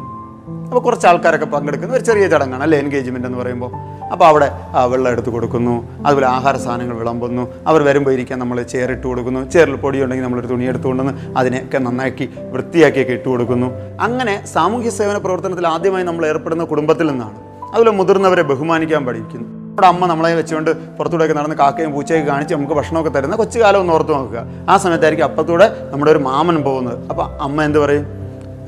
അപ്പോൾ 0.46 0.80
കുറച്ച് 0.80 1.06
ആൾക്കാരൊക്കെ 1.06 1.46
പങ്കെടുക്കുന്ന. 1.46 1.94
ഒരു 1.96 2.04
ചെറിയ 2.04 2.28
ചടങ്ങാണ് 2.28 2.62
അല്ലേ? 2.62 2.78
എൻഗേജ്മെന്റ് 2.78 3.26
എന്ന് 3.28 3.38
പറയുമ്പോൾ 3.38 3.70
അപ്പോൾ 4.12 4.24
അവിടെ 4.24 4.48
വെള്ളം 4.92 5.08
എടുത്ത് 5.10 5.30
കൊടുക്കുന്നു. 5.30 5.74
അതുപോലെ 6.06 6.26
ആഹാര 6.26 6.56
സാധനങ്ങൾ 6.56 6.96
വിളമ്പുന്നു. 6.96 7.48
അവർ 7.66 7.82
വരുമ്പോൾ 7.82 8.12
ഇരിക്കാൻ 8.16 8.38
നമ്മൾ 8.38 8.62
ചെയറിട്ട് 8.62 9.06
കൊടുക്കുന്നു. 9.06 9.50
ചെയറിൽ 9.54 9.76
പൊടി 9.76 10.02
ഉണ്ടെങ്കിൽ 10.02 10.24
നമ്മളൊരു 10.24 10.46
തുണി 10.46 10.64
എടുത്ത് 10.64 10.84
കൊണ്ടുവന്ന് 10.84 11.38
അതിനെയൊക്കെ 11.38 11.78
നന്നാക്കി 11.78 12.28
വൃത്തിയാക്കിയൊക്കെ 12.52 13.12
ഇട്ട് 13.12 13.28
കൊടുക്കുന്നു. 13.28 13.66
അങ്ങനെ 14.00 14.46
സാമൂഹ്യ 14.46 14.90
സേവന 14.90 15.18
പ്രവർത്തനത്തിൽ 15.18 15.66
ആദ്യമായി 15.66 16.04
നമ്മൾ 16.04 16.26
ഏർപ്പെടുന്ന 16.26 16.64
കുടുംബത്തിൽ 16.64 17.10
നിന്നാണ്. 17.10 17.36
അതുപോലെ 17.72 17.90
മുതിർന്നവരെ 17.90 18.42
ബഹുമാനിക്കാൻ 18.42 19.06
പഠിക്കുന്നു. 19.06 19.48
നമ്മുടെ 19.68 19.86
അമ്മ 19.86 20.06
നമ്മളെ 20.06 20.34
വെച്ചുകൊണ്ട് 20.34 20.70
പുറത്തൂടെയൊക്കെ 20.98 21.34
നടന്ന് 21.38 21.56
കാക്കയും 21.56 21.92
പൂച്ചയൊക്കെ 21.92 22.26
കാണിച്ച് 22.32 22.54
നമുക്ക് 22.54 22.72
ഭക്ഷണമൊക്കെ 22.72 23.10
തരുന്ന 23.10 23.36
കൊച്ചു 23.36 23.58
കാലം 23.58 23.80
ഒന്ന് 23.80 23.92
ഓർത്ത് 23.92 24.12
നോക്കുക. 24.12 24.42
ആ 24.68 24.76
സമയത്തായിരിക്കും 24.76 25.26
അപ്പത്തൂടെ 25.26 25.90
നമ്മുടെ 25.92 26.10
ഒരു 26.10 26.18
മാമൻ 26.18 26.62
പോകുന്നത്. 26.62 27.08
അപ്പോൾ 27.08 27.42
അമ്മ 27.42 27.62
എന്ത് 27.62 27.78
പറയും? 27.78 28.06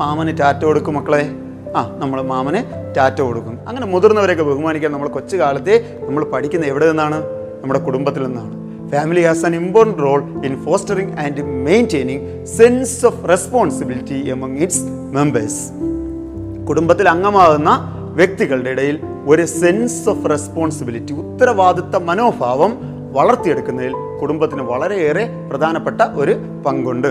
മാമന് 0.01 0.39
ടാറ്റ 0.41 0.65
കൊടുക്കും 0.65 0.95
മക്കളെ. 0.95 1.23
ആ 1.77 1.97
നമ്മൾ 1.99 2.23
മാമന് 2.23 2.61
ടാറ്റ 2.97 3.21
കൊടുക്കും. 3.21 3.59
അങ്ങനെ 3.69 3.87
മുതിർന്നവരെയൊക്കെ 3.87 4.45
ബഹുമാനിക്കാൻ 4.45 4.93
നമ്മൾ 4.93 5.09
കൊച്ചു 5.09 5.37
കാലത്തെ 5.37 5.99
നമ്മൾ 6.01 6.25
പഠിക്കുന്ന 6.25 6.67
എവിടെ 6.67 6.89
നിന്നാണ്? 6.89 7.23
നമ്മുടെ 7.63 7.81
കുടുംബത്തിൽ 7.81 8.27
നിന്നാണ്. 8.27 8.59
Family 8.93 9.23
has 9.23 9.47
an 9.47 9.55
important 9.55 10.03
role 10.03 10.45
in 10.45 10.65
fostering 10.65 11.19
and 11.19 11.43
maintaining 11.43 12.47
sense 12.47 13.07
of 13.07 13.29
responsibility 13.29 14.29
among 14.31 14.63
its 14.63 14.83
members 15.13 15.73
കുടുംബത്തിൽ 16.65 17.09
അംഗമാകുന്ന 17.09 17.95
വ്യക്തികളുടെ 18.15 18.71
ഇടയിൽ 18.71 19.01
ഒരു 19.27 19.45
സെൻസ് 19.45 20.09
ഓഫ് 20.09 20.31
റെസ്പോൺസിബിലിറ്റി 20.31 21.13
ഉത്തരവാദിത്ത 21.13 21.97
മനോഭാവം 21.97 22.79
വളർത്തിയെടുക്കുന്നതിൽ 23.13 23.93
കുടുംബത്തിന് 24.21 24.63
വളരെയേറെ 24.63 25.29
പ്രധാനപ്പെട്ട 25.51 26.03
ഒരു 26.03 26.37
പങ്കുണ്ട്. 26.67 27.09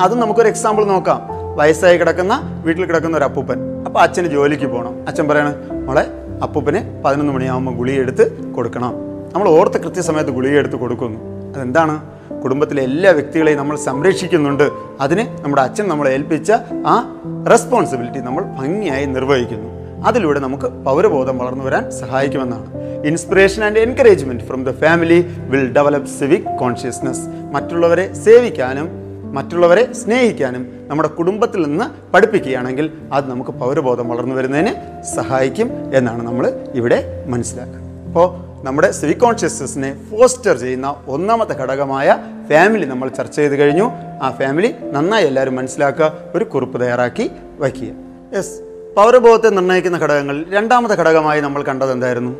അത് 0.00 0.14
നമുക്കൊരു 0.14 0.48
എക്സാമ്പിൾ 0.48 0.84
നോക്കാം. 0.84 1.20
വയസ്സായി 1.56 1.98
കിടക്കുന്ന 1.98 2.62
വീട്ടിൽ 2.66 2.84
കിടക്കുന്ന 2.84 3.16
ഒരു 3.16 3.24
അപ്പൂപ്പൻ. 3.24 3.69
അപ്പോൾ 3.86 3.98
അച്ഛന് 3.98 4.26
ജോലിക്ക് 4.26 4.64
പോകണം 4.64 5.08
അച്ഛൻ 5.08 5.28
പറയണം 5.28 5.54
മോളെ 5.86 6.06
അപ്പൂപ്പന് 6.42 7.02
പതിനൊന്ന് 7.04 7.32
മണിയാകുമ്പോൾ 7.32 7.74
ഗുളിക 7.74 8.00
എടുത്ത് 8.00 8.52
കൊടുക്കണം. 8.52 8.94
നമ്മൾ 9.34 9.48
ഓർത്ത് 9.48 9.80
കൃത്യസമയത്ത് 9.82 10.30
ഗുളിക 10.30 10.58
എടുത്ത് 10.58 10.76
കൊടുക്കുന്നു. 10.76 11.18
അതെന്താണ്? 11.54 12.00
കുടുംബത്തിലെ 12.40 12.82
എല്ലാ 12.82 13.10
വ്യക്തികളെയും 13.10 13.58
നമ്മൾ 13.58 13.76
സംരക്ഷിക്കുന്നുണ്ട്. 13.76 14.70
അതിന് 15.00 15.44
നമ്മുടെ 15.44 15.62
അച്ഛൻ 15.62 15.88
നമ്മളെ 15.88 16.10
ഏൽപ്പിച്ച 16.10 16.52
ആ 16.86 17.20
റെസ്പോൺസിബിലിറ്റി 17.50 18.18
നമ്മൾ 18.18 18.42
ഭംഗിയായി 18.42 19.04
നിർവഹിക്കുന്നു. 19.04 19.80
അതിലൂടെ 20.06 20.40
നമുക്ക് 20.40 20.64
പൗരബോധം 20.64 21.38
വളർന്നു 21.38 21.64
വരാൻ 21.64 21.90
സഹായിക്കുമെന്നാണ്. 21.90 22.66
Inspiration 23.06 23.64
and 23.64 23.78
encouragement 23.78 24.44
from 24.44 24.64
the 24.64 24.70
family 24.70 25.26
will 25.38 25.72
develop 25.72 26.08
civic 26.08 26.58
consciousness 26.58 27.20
മറ്റുള്ളവരെ 27.52 28.14
സേവിക്കാനും 28.14 28.99
മറ്റുള്ളവരെ 29.36 29.92
സ്നേഹിക്കാനും 29.92 30.62
നമ്മുടെ 30.88 31.08
കുടുംബത്തിൽ 31.08 31.62
നിന്ന് 31.62 31.86
പഠിപ്പിക്കുകയാണെങ്കിൽ 32.14 32.86
അത് 33.12 33.30
നമുക്ക് 33.30 33.50
പൗരബോധം 33.50 34.08
വളർന്നു 34.08 34.34
വരുന്നതിന് 34.34 34.72
സഹായിക്കും 35.16 35.68
എന്നാണ് 35.94 36.22
നമ്മൾ 36.26 36.46
ഇവിടെ 36.74 37.24
മനസ്സിലാക്കുക 37.26 37.80
അപ്പോൾ 38.06 38.26
നമ്മുടെ 38.66 38.90
സിവിക് 38.90 39.18
കോൺഷ്യസ്നസിനെ 39.18 39.90
ഫോസ്റ്റർ 40.10 40.56
ചെയ്യുന്ന 40.56 40.94
ഒന്നാമത്തെ 41.08 41.54
ഘടകമായ 41.62 42.18
ഫാമിലി 42.48 42.84
നമ്മൾ 42.84 43.08
ചർച്ച 43.08 43.36
ചെയ്ത് 43.36 43.54
കഴിഞ്ഞു. 43.60 43.86
ആ 44.22 44.30
ഫാമിലി 44.30 44.74
നന്നായി 44.92 45.26
എല്ലാവരും 45.26 45.56
മനസ്സിലാക്കുക 45.56 46.12
ഒരു 46.34 46.44
കുറിപ്പ് 46.44 46.80
തയ്യാറാക്കി 46.80 47.30
വയ്ക്കുക. 47.58 47.92
യെസ് 48.36 48.56
പൗരബോധത്തെ 48.96 49.50
നിർണയിക്കുന്ന 49.56 49.98
ഘടകങ്ങൾ 49.98 50.44
രണ്ടാമത്തെ 50.50 50.94
ഘടകമായി 50.94 51.40
നമ്മൾ 51.40 51.62
കണ്ടത് 51.62 51.92
എന്തായിരുന്നു? 51.92 52.32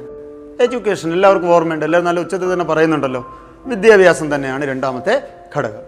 എഡ്യൂക്കേഷൻ 0.61 1.13
എല്ലാവർക്കും 1.13 1.55
ഓർമ്മയുണ്ട്. 1.55 1.85
എല്ലാവരും 1.85 2.09
നല്ല 2.09 2.21
ഉച്ചത്തിൽ 2.21 2.53
തന്നെ 2.53 2.65
പറയുന്നുണ്ടല്ലോ. 2.65 3.23
വിദ്യാഭ്യാസം 3.67 4.35
തന്നെയാണ് 4.35 4.65
രണ്ടാമത്തെ 4.65 5.15
ഘടകം. 5.57 5.85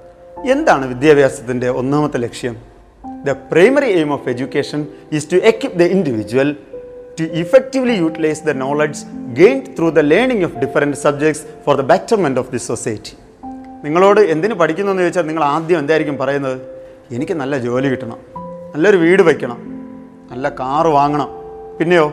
എന്താണ് 0.51 0.87
വിദ്യാഭ്യാസത്തിന്റെ 0.87 1.69
ഒന്നാമത്തെ 1.69 2.19
ലക്ഷ്യം? 2.19 2.57
The 3.25 3.31
primary 3.31 3.85
aim 3.85 4.13
of 4.13 4.29
education 4.29 4.87
is 5.13 5.33
to 5.33 5.37
equip 5.37 5.79
the 5.79 5.83
individual 5.83 6.57
to 7.21 7.23
effectively 7.23 7.93
utilise 7.93 8.45
the 8.45 8.51
knowledge 8.51 9.05
gained 9.33 9.67
through 9.79 9.89
the 9.89 9.99
learning 9.99 10.45
of 10.45 10.57
different 10.57 10.97
subjects 10.97 11.43
for 11.67 11.77
the 11.77 11.81
betterment 11.81 12.41
of 12.41 12.53
the 12.53 12.57
society 12.57 13.17
നിങ്ങളോട് 13.85 14.21
എന്തിനു 14.21 14.55
പഠിക്കുന്നു 14.55 14.93
എന്ന് 14.93 15.03
ചോദിച്ചാൽ 15.03 15.23
നിങ്ങൾ 15.23 15.45
ആദ്യം 15.45 15.79
എന്തായിരിക്കും 15.79 16.19
പറയുന്നത്? 16.19 16.61
എനിക്ക് 17.11 17.33
നല്ല 17.33 17.59
ജോലി 17.59 17.89
കിട്ടണം. 17.89 18.19
നല്ലൊരു 18.75 18.97
വീട് 18.97 19.23
വയ്ക്കണം. 19.23 19.59
നല്ല 20.31 20.49
കാറ് 20.49 20.87
വാങ്ങണം. 20.87 21.29
പിന്നെയോ? 21.79 22.13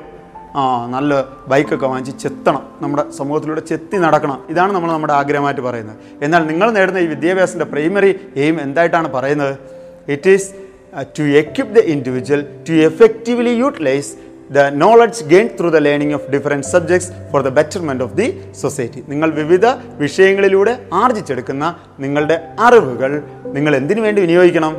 നല്ല 0.89 1.25
ബൈക്കൊക്കെ 1.47 1.88
വാങ്ങിച്ച് 1.88 2.23
ചെത്തണം. 2.23 2.63
നമ്മുടെ 2.81 3.12
സമൂഹത്തിലൂടെ 3.17 3.59
ചെത്തി 3.59 3.97
നടക്കണം. 3.97 4.39
ഇതാണ് 4.49 4.71
നമ്മൾ 4.73 4.91
നമ്മുടെ 4.91 5.13
ആഗ്രഹമായിട്ട് 5.13 5.62
പറയുന്നത്. 5.62 5.97
എന്നാൽ 6.21 6.47
നിങ്ങൾ 6.47 6.71
നേടുന്ന 6.71 6.99
ഈ 6.99 7.05
വിദ്യാഭ്യാസത്തിന്റെ 7.05 7.65
പ്രൈമറി 7.65 8.19
എയിം 8.35 8.62
എന്തായിട്ടാണ് 8.62 9.12
പറയുന്നത്? 9.12 9.57
It 10.07 10.29
is 10.29 10.49
to 11.19 11.23
equip 11.23 11.75
the 11.75 11.79
individual 11.79 12.45
to 12.69 12.73
effectively 12.73 13.49
utilise 13.49 14.12
the 14.51 14.59
knowledge 14.59 15.23
gain 15.23 15.49
through 15.59 15.69
the 15.69 15.77
learning 15.77 16.13
of 16.13 16.31
different 16.31 16.65
subjects 16.65 17.12
for 17.31 17.41
the 17.41 17.47
betterment 17.47 18.03
of 18.03 18.13
the 18.13 18.41
society 18.62 19.03
നിങ്ങൾ 19.07 19.31
വിവിധ 19.31 19.65
വിഷയങ്ങളിലൂടെ 19.97 20.85
ആർജിച്ചെടുക്കുന്ന 20.93 21.75
നിങ്ങളുടെ 21.99 22.47
അറിവുകൾ 22.59 23.23
നിങ്ങൾ 23.45 23.75
എന്തിനു 23.75 24.01
വേണ്ടി 24.01 24.21
വിനിയോഗിക്കണം? 24.21 24.77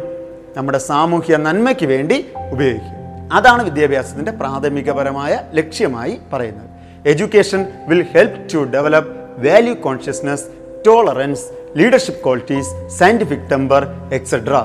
നമ്മുടെ 0.56 0.78
സാമൂഹ്യ 0.78 1.36
നന്മയ്ക്ക് 1.36 1.86
വേണ്ടി 1.86 2.26
ഉപയോഗിക്കുക. 2.50 2.99
അതാണ് 3.32 3.62
വിദ്യാഭ്യാസത്തിന്റെ 3.62 4.32
പ്രാഥമികപരമായ 4.32 5.40
ലക്ഷ്യമായി 5.52 6.20
പറയുന്നത്. 6.32 6.66
Education 7.08 7.66
will 7.88 8.04
help 8.14 8.54
to 8.54 8.58
develop 8.58 9.10
value 9.46 9.74
consciousness 9.74 10.44
tolerance 10.86 11.44
leadership 11.76 12.24
qualities 12.24 12.88
scientific 12.98 13.50
temper 13.52 13.86
etcetera 14.12 14.64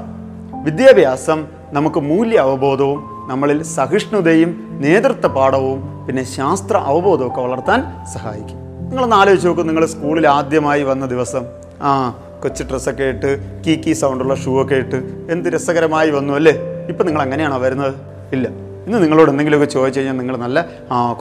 വിദ്യാഭ്യാസം 0.63 1.45
നമുക്ക് 1.71 1.99
മൂല്യ 1.99 2.37
അവബോധവും 2.39 3.27
നമ്മളിൽ 3.27 3.63
സഹിഷ്ണുതയും 3.63 4.79
നേതൃത്വ 4.81 5.27
പാഠവും 5.27 6.05
പിന്നെ 6.07 6.23
ശാസ്ത്ര 6.23 6.77
അവബോധവും 6.77 7.31
ഒക്കെ 7.31 7.41
വളർത്താൻ 7.41 8.05
സഹായിക്കും. 8.13 8.57
നിങ്ങളൊന്ന് 8.89 9.15
ആലോചിച്ച് 9.15 9.47
നോക്കും 9.47 9.67
നിങ്ങൾ 9.67 9.85
സ്കൂളിൽ 9.85 10.27
ആദ്യമായി 10.27 10.83
വന്ന 10.83 11.05
ദിവസം 11.05 11.45
ആ 11.81 12.13
കൊച്ചു 12.43 12.63
ഡ്രസ്സൊക്കെ 12.63 13.03
ഇട്ട് 13.03 13.61
കീ 13.67 13.75
കീ 13.75 13.93
സൗണ്ടുള്ള 13.93 14.35
ഷൂ 14.35 14.61
ഒക്കെ 14.61 14.75
ഇട്ട് 14.75 14.95
എന്ത് 15.29 15.49
രസകരമായി 15.49 16.09
വന്നു 16.09 16.33
അല്ലേ? 16.33 16.51
ഇപ്പം 16.89 17.05
നിങ്ങൾ 17.05 17.21
അങ്ങനെയാണോ 17.21 17.57
വരുന്നത്? 17.57 18.14
ഇല്ല. 18.31 18.47
ഇന്ന് 18.85 19.03
നിങ്ങളോട് 19.03 19.29
എന്തെങ്കിലുമൊക്കെ 19.31 19.73
ചോദിച്ചു 19.73 19.99
കഴിഞ്ഞാൽ 19.99 20.17
നിങ്ങൾ 20.17 20.37
നല്ല 20.37 20.65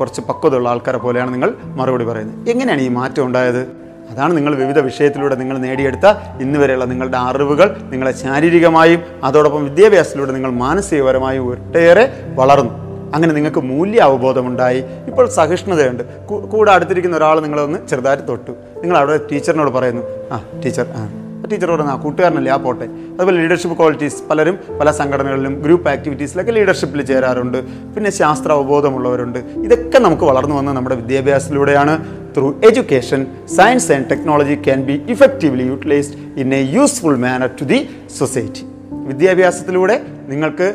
കുറച്ച് 0.00 0.20
പക്വതയുള്ള 0.20 0.68
ആൾക്കാരെ 0.68 0.98
പോലെയാണ് 0.98 1.32
നിങ്ങൾ 1.32 1.54
മറുപടി 1.64 2.04
പറയുന്നത്. 2.04 2.48
എങ്ങനെയാണ് 2.48 2.80
ഈ 2.80 2.88
മാറ്റം 2.88 3.26
ഉണ്ടായത്? 3.26 3.84
അതാണ് 4.10 4.36
നിങ്ങൾ 4.36 4.54
വിവിധ 4.54 4.78
വിഷയത്തിലൂടെ 4.78 5.34
നിങ്ങൾ 5.34 5.58
നേടിയെടുത്ത 5.58 6.06
ഇന്ന് 6.40 6.58
വരെയുള്ള 6.58 6.84
നിങ്ങളുടെ 6.84 7.18
അറിവുകൾ 7.18 7.76
നിങ്ങളെ 7.82 8.12
ശാരീരികമായും 8.12 9.02
അതോടൊപ്പം 9.24 9.64
വിദ്യാഭ്യാസത്തിലൂടെ 9.64 10.32
നിങ്ങൾ 10.32 10.50
മാനസികപരമായും 10.50 11.48
ഒട്ടേറെ 11.48 12.12
വളർന്നു. 12.34 12.84
അങ്ങനെ 13.14 13.34
നിങ്ങൾക്ക് 13.34 13.58
മൂല്യ 13.58 14.00
അവബോധമുണ്ടായി 14.00 14.84
ഇപ്പോൾ 15.06 15.28
സഹിഷ്ണുതയുണ്ട്. 15.28 16.26
കൂടെ 16.26 16.72
അടുത്തിരിക്കുന്ന 16.72 17.16
ഒരാൾ 17.16 17.40
നിങ്ങളൊന്ന് 17.40 17.78
ചെറുതായിട്ട് 17.88 18.28
തൊട്ടു. 18.28 18.50
നിങ്ങൾ 18.50 18.96
അവിടെ 18.96 19.20
ടീച്ചറിനോട് 19.32 19.70
പറയുന്നു. 19.70 20.02
ആ 20.32 20.42
ടീച്ചർ 20.64 20.86
ആ. 20.90 21.23
ടീച്ചർ 21.50 21.70
പറഞ്ഞു 21.70 21.90
ആ 21.90 21.96
കൂട്ടുകാരനല്ലേ 22.02 22.52
ആ 22.52 22.56
പോട്ടെ. 22.56 22.84
അതുപോലെ 22.84 23.36
ലീഡർഷിപ്പ് 23.36 23.76
ക്വാളിറ്റീസ് 23.78 24.22
പലരും 24.30 24.58
പല 24.80 24.90
സംഘടനകളിലും 24.90 25.62
ഗ്രൂപ്പ് 25.62 25.88
ആക്ടിവിറ്റീസിലൊക്കെ 25.90 26.52
ലീഡർഷിപ്പിൽ 26.52 27.02
ചേരാറുണ്ട്. 27.02 27.58
പിന്നെ 27.94 28.10
ശാസ്ത്ര 28.10 28.52
അവബോധമുള്ളവരുണ്ട്. 28.52 29.38
ഇതൊക്കെ 29.38 29.98
നമുക്ക് 29.98 30.22
വളർന്നു 30.22 30.54
വന്ന 30.56 30.72
നമ്മുടെ 30.72 30.96
വിദ്യാഭ്യാസത്തിലൂടെയാണ്. 30.96 31.94
Through 32.36 32.60
education 32.68 33.26
science 33.56 33.92
and 33.92 34.10
technology 34.10 34.54
can 34.54 34.82
be 34.82 35.02
effectively 35.08 35.62
utilised 35.62 36.40
in 36.40 36.54
a 36.54 36.62
useful 36.76 37.16
manner 37.16 37.50
to 37.60 37.64
the 37.64 37.88
society 38.18 38.64
വിദ്യാഭ്യാസത്തിലൂടെ 38.90 40.02
നിങ്ങൾക്ക് 40.28 40.68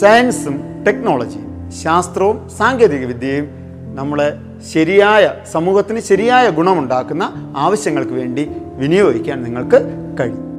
സയൻസും 0.00 0.56
ടെക്നോളജിയും 0.86 1.70
ശാസ്ത്രവും 1.82 2.50
സാങ്കേതികവിദ്യയും 2.58 3.46
നമ്മളെ 3.98 4.28
ശരിയായ 4.70 5.34
സമൂഹത്തിന് 5.52 6.00
ശരിയായ 6.00 6.50
ഗുണമുണ്ടാക്കുന്ന 6.50 7.52
ആവശ്യങ്ങൾക്ക് 7.56 8.12
വേണ്ടി 8.12 8.50
വിനിയോഗിക്കാൻ 8.74 9.42
നിങ്ങൾക്ക് 9.42 9.76
കഴിയും. 10.20 10.52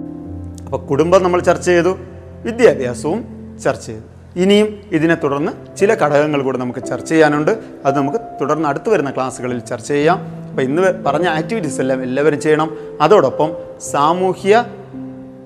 അപ്പോൾ 0.65 0.85
കുടുംബം 0.85 1.23
നമ്മൾ 1.23 1.41
ചർച്ച 1.41 1.65
ചെയ്തു 1.65 1.97
വിദ്യാഭ്യാസവും 2.43 3.25
ചർച്ച 3.63 3.85
ചെയ്തു. 3.85 4.01
ഇനിയും 4.35 4.79
ഇതിനെ 4.91 5.15
തുടർന്ന് 5.15 5.77
ചില 5.77 5.93
ഘടകങ്ങൾ 5.93 6.41
കൂടെ 6.41 6.57
നമുക്ക് 6.57 6.79
ചർച്ച 6.79 7.09
ചെയ്യാനുണ്ട്. 7.09 7.59
അത് 7.85 7.97
നമുക്ക് 7.97 8.17
തുടർന്ന് 8.41 8.69
അടുത്തു 8.69 8.89
വരുന്ന 8.89 9.11
ക്ലാസ്സുകളിൽ 9.11 9.59
ചർച്ച 9.59 9.87
ചെയ്യാം. 9.87 10.17
അപ്പോൾ 10.49 10.61
ഇന്ന് 10.61 11.03
പറഞ്ഞ 11.03 11.27
ആക്ടിവിറ്റീസ് 11.27 11.81
എല്ലാം 11.81 12.03
എല്ലാവരും 12.03 12.41
ചെയ്യണം. 12.41 12.77
അതോടൊപ്പം 13.01 13.51
സാമൂഹ്യ 13.81 14.65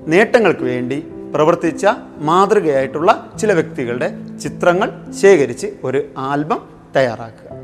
നേട്ടങ്ങൾക്ക് 0.07 0.61
വേണ്ടി 0.61 1.07
പ്രവർത്തിച്ച 1.35 1.87
മാതൃകയായിട്ടുള്ള 2.17 3.31
ചില 3.39 3.53
വ്യക്തികളുടെ 3.53 4.11
ചിത്രങ്ങൾ 4.41 4.91
ശേഖരിച്ച് 5.21 5.67
ഒരു 5.83 6.03
ആൽബം 6.17 6.61
തയ്യാറാക്കുക. 6.95 7.56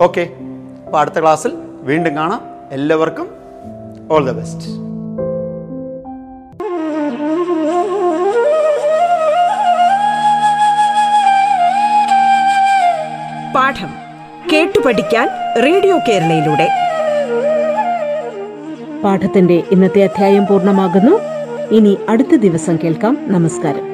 ഓക്കെ. 0.00 0.30
അപ്പോൾ 0.86 0.98
അടുത്ത 0.98 1.20
ക്ലാസ്സിൽ 1.20 1.52
വീണ്ടും 1.80 2.16
കാണാം. 2.16 2.42
എല്ലാവർക്കും 2.70 3.28
ഓൾ 4.10 4.30
ദ 4.30 4.32
ബെസ്റ്റ് 4.32 4.66
പാഠം 13.54 13.90
കേട്ടു 14.52 14.78
പഠിക്കാൻ 14.86 15.28
റേഡിയോ 15.62 15.98
കേരളയിലൂടെ. 16.08 16.68
പാഠത്തിന്റെ 19.04 19.62
ഇന്നത്തെ 19.70 20.04
അധ്യായം 20.04 20.46
പൂർണമാകുന്നു. 20.46 21.20
ഇനി 21.74 21.98
അടുത്ത 22.08 22.34
ദിവസം 22.34 22.78
കേൾക്കാം. 22.84 23.18
നമസ്കാരം. 23.20 23.89